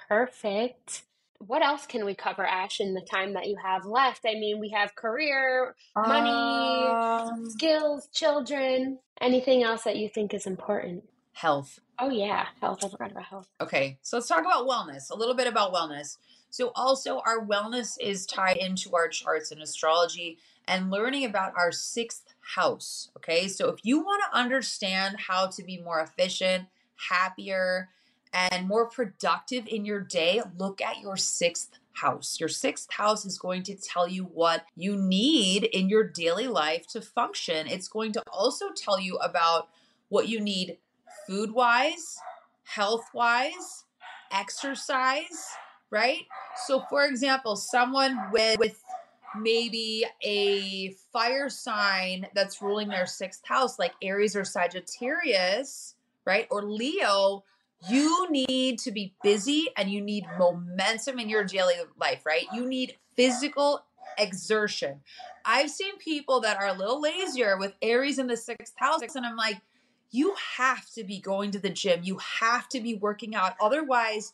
Perfect. 0.08 1.04
What 1.48 1.64
else 1.64 1.86
can 1.86 2.06
we 2.06 2.14
cover, 2.16 2.46
Ash, 2.46 2.80
in 2.80 2.94
the 2.94 3.02
time 3.02 3.34
that 3.34 3.48
you 3.48 3.56
have 3.64 3.86
left? 3.86 4.22
I 4.26 4.34
mean, 4.36 4.60
we 4.60 4.70
have 4.70 4.96
career, 4.96 5.76
money, 5.96 6.30
Um, 6.30 7.50
skills, 7.50 8.08
children. 8.14 9.00
Anything 9.20 9.64
else 9.64 9.84
that 9.84 9.98
you 9.98 10.10
think 10.10 10.34
is 10.34 10.46
important? 10.46 11.04
health 11.34 11.80
Oh, 11.98 12.10
yeah, 12.10 12.48
health. 12.60 12.84
I 12.84 12.90
forgot 12.90 13.12
about 13.12 13.24
health. 13.24 13.48
okay 13.62 13.98
so 14.02 14.18
let's 14.18 14.28
talk 14.28 14.42
about 14.42 14.68
wellness 14.68 15.10
a 15.10 15.16
little 15.16 15.34
bit 15.34 15.48
about 15.48 15.74
wellness 15.74 16.18
so 16.50 16.72
also 16.76 17.22
our 17.26 17.46
wellness 17.46 17.96
is 18.02 18.26
tied 18.26 18.58
into 18.58 18.94
our 18.94 19.08
charts 19.08 19.50
in 19.50 19.62
astrology 19.62 20.38
and 20.68 20.92
learning 20.92 21.24
about 21.24 21.54
our 21.56 21.72
sixth 21.72 22.26
house 22.56 23.10
okay 23.16 23.48
so 23.48 23.70
if 23.70 23.80
you 23.84 24.00
want 24.02 24.22
to 24.30 24.38
understand 24.38 25.16
how 25.30 25.48
to 25.48 25.64
be 25.64 25.78
more 25.82 26.02
efficient 26.02 26.66
happier 27.10 27.88
and 28.34 28.68
more 28.68 28.88
productive 28.88 29.68
in 29.68 29.86
your 29.86 30.00
day, 30.00 30.42
look 30.58 30.82
at 30.82 31.02
your 31.02 31.18
sixth 31.18 31.80
house. 31.94 32.40
Your 32.40 32.50
sixth 32.50 32.92
house 32.92 33.26
is 33.26 33.38
going 33.38 33.64
to 33.64 33.76
tell 33.76 34.08
you 34.08 34.24
what 34.24 34.66
you 34.76 34.96
need 34.96 35.66
in 35.66 35.90
your 35.90 36.04
daily 36.04 36.48
life 36.48 36.88
to 36.88 37.02
function. 37.02 37.68
It's 37.68 37.88
going 37.88 38.14
to 38.14 38.24
also 38.32 38.68
tell 38.76 39.00
you 39.00 39.18
about 39.18 39.70
what 40.10 40.30
you 40.30 40.40
need 40.40 40.78
food 41.28 41.52
wise, 41.52 42.18
health 42.64 43.06
wise, 43.14 43.86
exercise, 44.32 45.46
right? 45.90 46.24
So, 46.66 46.84
for 46.90 47.06
example, 47.06 47.56
someone 47.56 48.18
with, 48.32 48.60
with 48.60 48.82
maybe 49.38 50.06
a 50.24 50.96
fire 51.12 51.50
sign 51.50 52.28
that's 52.34 52.62
ruling 52.62 52.88
their 52.90 53.06
sixth 53.06 53.42
house, 53.46 53.78
like 53.78 53.94
Aries 54.02 54.36
or 54.36 54.44
Sagittarius, 54.44 55.96
right? 56.26 56.48
Or 56.50 56.64
Leo, 56.64 57.44
You 57.90 58.28
need 58.30 58.80
to 58.80 58.92
be 58.92 59.16
busy 59.24 59.70
and 59.76 59.90
you 59.90 60.02
need 60.02 60.26
momentum 60.38 61.20
in 61.20 61.30
your 61.30 61.44
daily 61.44 61.76
life, 62.00 62.26
right? 62.26 62.46
You 62.54 62.68
need 62.68 62.98
physical 63.16 63.86
exertion. 64.18 65.02
I've 65.46 65.70
seen 65.70 65.98
people 65.98 66.42
that 66.42 66.58
are 66.58 66.68
a 66.68 66.74
little 66.74 67.02
lazier 67.02 67.58
with 67.58 67.74
Aries 67.82 68.20
in 68.20 68.28
the 68.28 68.38
sixth 68.38 68.74
house, 68.78 69.02
and 69.16 69.26
I'm 69.26 69.36
like, 69.36 69.62
you 70.12 70.36
have 70.58 70.90
to 70.92 71.04
be 71.04 71.20
going 71.20 71.52
to 71.52 71.60
the 71.60 71.70
gym. 71.70 72.02
You 72.04 72.18
have 72.18 72.68
to 72.70 72.82
be 72.82 72.96
working 72.96 73.34
out. 73.34 73.54
Otherwise, 73.62 74.34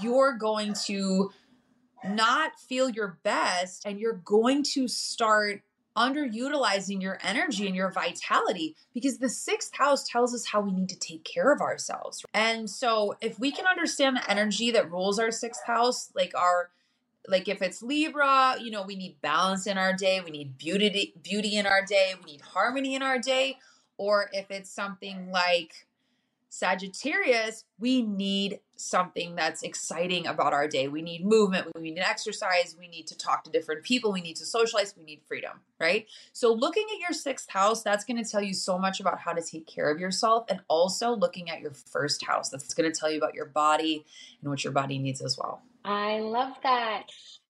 you're 0.00 0.36
going 0.36 0.74
to 0.86 1.30
not 2.04 2.58
feel 2.58 2.90
your 2.90 3.18
best 3.22 3.86
and 3.86 4.00
you're 4.00 4.20
going 4.24 4.64
to 4.64 4.88
start 4.88 5.62
underutilizing 5.96 7.02
your 7.02 7.18
energy 7.22 7.66
and 7.66 7.76
your 7.76 7.90
vitality 7.90 8.76
because 8.94 9.18
the 9.18 9.28
sixth 9.28 9.76
house 9.76 10.06
tells 10.08 10.34
us 10.34 10.46
how 10.46 10.60
we 10.60 10.72
need 10.72 10.88
to 10.88 10.98
take 10.98 11.24
care 11.24 11.52
of 11.52 11.60
ourselves. 11.60 12.24
And 12.34 12.68
so, 12.68 13.16
if 13.20 13.38
we 13.38 13.52
can 13.52 13.66
understand 13.66 14.16
the 14.16 14.30
energy 14.30 14.70
that 14.72 14.90
rules 14.90 15.18
our 15.18 15.30
sixth 15.30 15.64
house, 15.66 16.10
like 16.14 16.32
our 16.36 16.70
like 17.28 17.48
if 17.48 17.62
it's 17.62 17.82
Libra, 17.82 18.56
you 18.60 18.70
know, 18.70 18.82
we 18.82 18.96
need 18.96 19.20
balance 19.22 19.66
in 19.66 19.78
our 19.78 19.92
day, 19.92 20.20
we 20.24 20.30
need 20.30 20.58
beauty 20.58 21.14
beauty 21.22 21.56
in 21.56 21.66
our 21.66 21.84
day, 21.84 22.14
we 22.24 22.32
need 22.32 22.40
harmony 22.40 22.94
in 22.94 23.02
our 23.02 23.18
day, 23.18 23.58
or 23.96 24.30
if 24.32 24.50
it's 24.50 24.70
something 24.70 25.30
like 25.30 25.86
Sagittarius, 26.52 27.64
we 27.78 28.02
need 28.02 28.60
something 28.76 29.34
that's 29.34 29.62
exciting 29.62 30.26
about 30.26 30.52
our 30.52 30.68
day. 30.68 30.86
We 30.86 31.00
need 31.00 31.24
movement, 31.24 31.68
we 31.74 31.80
need 31.80 31.98
exercise, 31.98 32.76
we 32.78 32.88
need 32.88 33.06
to 33.06 33.16
talk 33.16 33.44
to 33.44 33.50
different 33.50 33.84
people, 33.84 34.12
we 34.12 34.20
need 34.20 34.36
to 34.36 34.44
socialize, 34.44 34.94
we 34.94 35.02
need 35.02 35.22
freedom, 35.26 35.60
right? 35.80 36.06
So, 36.34 36.52
looking 36.52 36.84
at 36.92 37.00
your 37.00 37.14
sixth 37.14 37.48
house, 37.48 37.82
that's 37.82 38.04
going 38.04 38.22
to 38.22 38.30
tell 38.30 38.42
you 38.42 38.52
so 38.52 38.78
much 38.78 39.00
about 39.00 39.18
how 39.18 39.32
to 39.32 39.40
take 39.40 39.66
care 39.66 39.90
of 39.90 39.98
yourself. 39.98 40.44
And 40.50 40.60
also 40.68 41.16
looking 41.16 41.48
at 41.48 41.62
your 41.62 41.72
first 41.72 42.22
house, 42.22 42.50
that's 42.50 42.74
going 42.74 42.92
to 42.92 43.00
tell 43.00 43.10
you 43.10 43.16
about 43.16 43.34
your 43.34 43.46
body 43.46 44.04
and 44.42 44.50
what 44.50 44.62
your 44.62 44.74
body 44.74 44.98
needs 44.98 45.22
as 45.22 45.38
well. 45.38 45.62
I 45.86 46.18
love 46.18 46.52
that. 46.64 47.04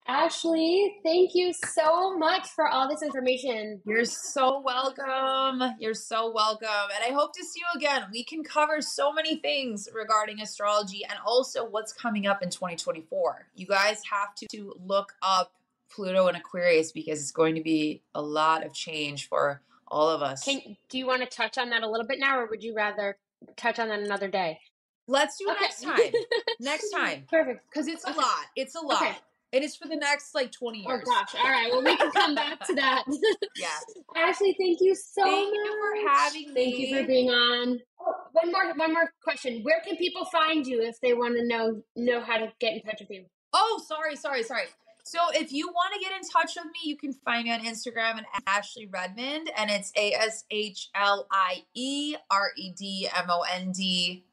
Ashlie, 0.09 0.95
thank 1.05 1.35
you 1.35 1.53
so 1.53 2.19
much 2.19 2.49
for 2.49 2.67
all 2.67 2.89
this 2.89 3.03
information. 3.03 3.81
You're 3.87 4.05
so 4.05 4.61
welcome. 4.61 5.75
You're 5.79 5.95
so 5.95 6.33
welcome. 6.33 6.69
And 6.69 7.05
I 7.09 7.15
hope 7.15 7.33
to 7.35 7.45
see 7.45 7.61
you 7.61 7.67
again. 7.79 8.07
We 8.11 8.25
can 8.25 8.43
cover 8.43 8.83
so 8.83 9.13
many 9.13 9.37
things 9.37 9.89
regarding 9.95 10.41
astrology 10.41 11.03
and 11.09 11.19
also 11.25 11.65
what's 11.65 11.93
coming 11.93 12.27
up 12.27 12.43
in 12.43 12.51
2024. 12.51 13.47
You 13.55 13.67
guys 13.67 14.03
have 14.11 14.35
to, 14.37 14.47
to 14.49 14.75
look 14.85 15.13
up 15.23 15.53
Pluto 15.89 16.27
and 16.27 16.37
Aquarius 16.37 16.91
because 16.91 17.21
it's 17.21 17.31
going 17.31 17.55
to 17.55 17.63
be 17.63 18.03
a 18.15 18.23
lot 18.23 18.67
of 18.67 18.73
change 18.73 19.29
for 19.29 19.63
all 19.87 20.09
of 20.09 20.21
us. 20.21 20.45
Can, 20.45 20.77
do 20.89 20.99
you 20.99 21.07
want 21.07 21.21
to 21.23 21.29
touch 21.29 21.59
on 21.59 21.71
that 21.71 21.85
a 21.85 21.89
little 21.89 22.07
bit 22.07 22.19
now, 22.19 22.41
or 22.41 22.47
would 22.47 22.65
you 22.65 22.75
rather 22.75 23.17
touch 23.57 23.79
on 23.79 23.89
that 23.89 24.01
another 24.01 24.29
day? 24.29 24.59
Let's 25.07 25.37
do 25.37 25.49
okay. 25.51 25.61
next 25.61 25.83
time. 25.83 26.13
next 26.61 26.91
time. 26.91 27.25
Perfect. 27.31 27.61
Because 27.69 27.87
it's 27.87 28.05
okay. 28.05 28.15
a 28.15 28.21
lot. 28.21 28.45
It's 28.57 28.75
a 28.75 28.81
lot. 28.81 29.03
Okay. 29.03 29.17
And 29.53 29.63
it's 29.63 29.77
for 29.77 29.87
the 29.87 29.97
next 29.97 30.35
like 30.35 30.51
20 30.51 30.79
years. 30.79 31.03
Oh 31.07 31.11
gosh. 31.11 31.35
All 31.35 31.51
right. 31.51 31.71
Well, 31.71 31.85
we 31.85 31.97
can 31.97 32.11
come 32.13 32.35
back 32.35 32.67
to 32.67 32.75
that. 32.75 33.05
yeah. 33.57 33.69
Ashlie, 34.17 34.55
thank 34.59 34.81
you 34.81 34.95
so 34.95 35.23
thank 35.23 35.51
much. 35.51 35.55
you 35.55 35.81
for 35.81 36.11
having 36.11 36.55
me. 36.55 36.55
Thank 36.55 36.79
you 36.79 36.97
for 36.97 37.07
being 37.07 37.29
on. 37.29 37.79
Oh, 38.01 38.15
one 38.33 38.51
more 38.51 38.75
one 38.77 38.95
more 38.95 39.13
question. 39.23 39.63
Where 39.63 39.81
can 39.87 39.97
people 39.97 40.25
find 40.27 40.67
you 40.67 40.83
if 40.83 41.01
they 41.01 41.13
want 41.13 41.37
to 41.37 41.47
know 41.47 41.83
know 41.97 42.23
how 42.23 42.39
to 42.39 42.51
get 42.61 42.73
in 42.73 42.81
touch 42.83 43.01
with 43.01 43.11
you? 43.11 43.25
Oh, 43.53 43.83
sorry, 43.87 44.17
sorry, 44.17 44.43
sorry. 44.43 44.65
So 45.05 45.19
if 45.35 45.53
you 45.53 45.67
want 45.67 45.95
to 45.95 46.01
get 46.01 46.13
in 46.13 46.23
touch 46.29 46.57
with 46.57 46.67
me, 46.67 46.81
you 46.85 46.97
can 46.97 47.13
find 47.13 47.45
me 47.45 47.53
on 47.53 47.61
Instagram 47.61 48.19
at 48.19 48.45
Ashlie 48.47 48.89
Redmond, 48.91 49.51
and 49.57 49.71
it's 49.71 49.93
A 49.97 50.13
S 50.15 50.45
H 50.51 50.91
L 50.95 51.27
I 51.31 51.65
E 51.75 52.17
R 52.31 52.53
E 52.57 52.73
D 52.73 53.09
M 53.15 53.27
O 53.29 53.45
N 53.53 53.73
D. 53.73 54.25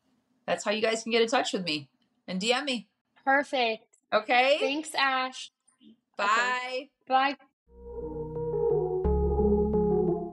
That's 0.46 0.64
how 0.64 0.72
you 0.72 0.82
guys 0.82 1.04
can 1.04 1.12
get 1.12 1.22
in 1.22 1.28
touch 1.28 1.54
with 1.54 1.64
me 1.64 1.90
and 2.28 2.40
DM 2.40 2.66
me. 2.66 2.88
Perfect. 3.26 3.89
Okay. 4.14 4.58
Thanks, 4.60 4.90
Ash. 4.96 5.52
Bye. 6.18 6.26
Okay. 6.26 6.90
Bye. 7.08 7.36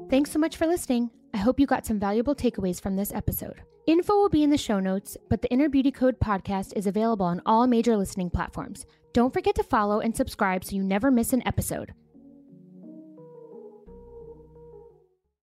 Thanks 0.08 0.30
so 0.30 0.38
much 0.38 0.56
for 0.56 0.66
listening. 0.66 1.10
I 1.34 1.38
hope 1.38 1.60
you 1.60 1.66
got 1.66 1.84
some 1.84 1.98
valuable 1.98 2.34
takeaways 2.34 2.80
from 2.80 2.96
this 2.96 3.12
episode. 3.12 3.62
Info 3.86 4.14
will 4.14 4.28
be 4.28 4.42
in 4.42 4.50
the 4.50 4.56
show 4.58 4.80
notes, 4.80 5.16
but 5.28 5.42
the 5.42 5.50
Inner 5.50 5.68
Beauty 5.68 5.90
Code 5.90 6.18
podcast 6.18 6.72
is 6.76 6.86
available 6.86 7.26
on 7.26 7.42
all 7.44 7.66
major 7.66 7.96
listening 7.96 8.30
platforms. 8.30 8.86
Don't 9.12 9.32
forget 9.32 9.54
to 9.56 9.62
follow 9.62 10.00
and 10.00 10.16
subscribe 10.16 10.64
so 10.64 10.74
you 10.74 10.82
never 10.82 11.10
miss 11.10 11.32
an 11.32 11.46
episode. 11.46 11.92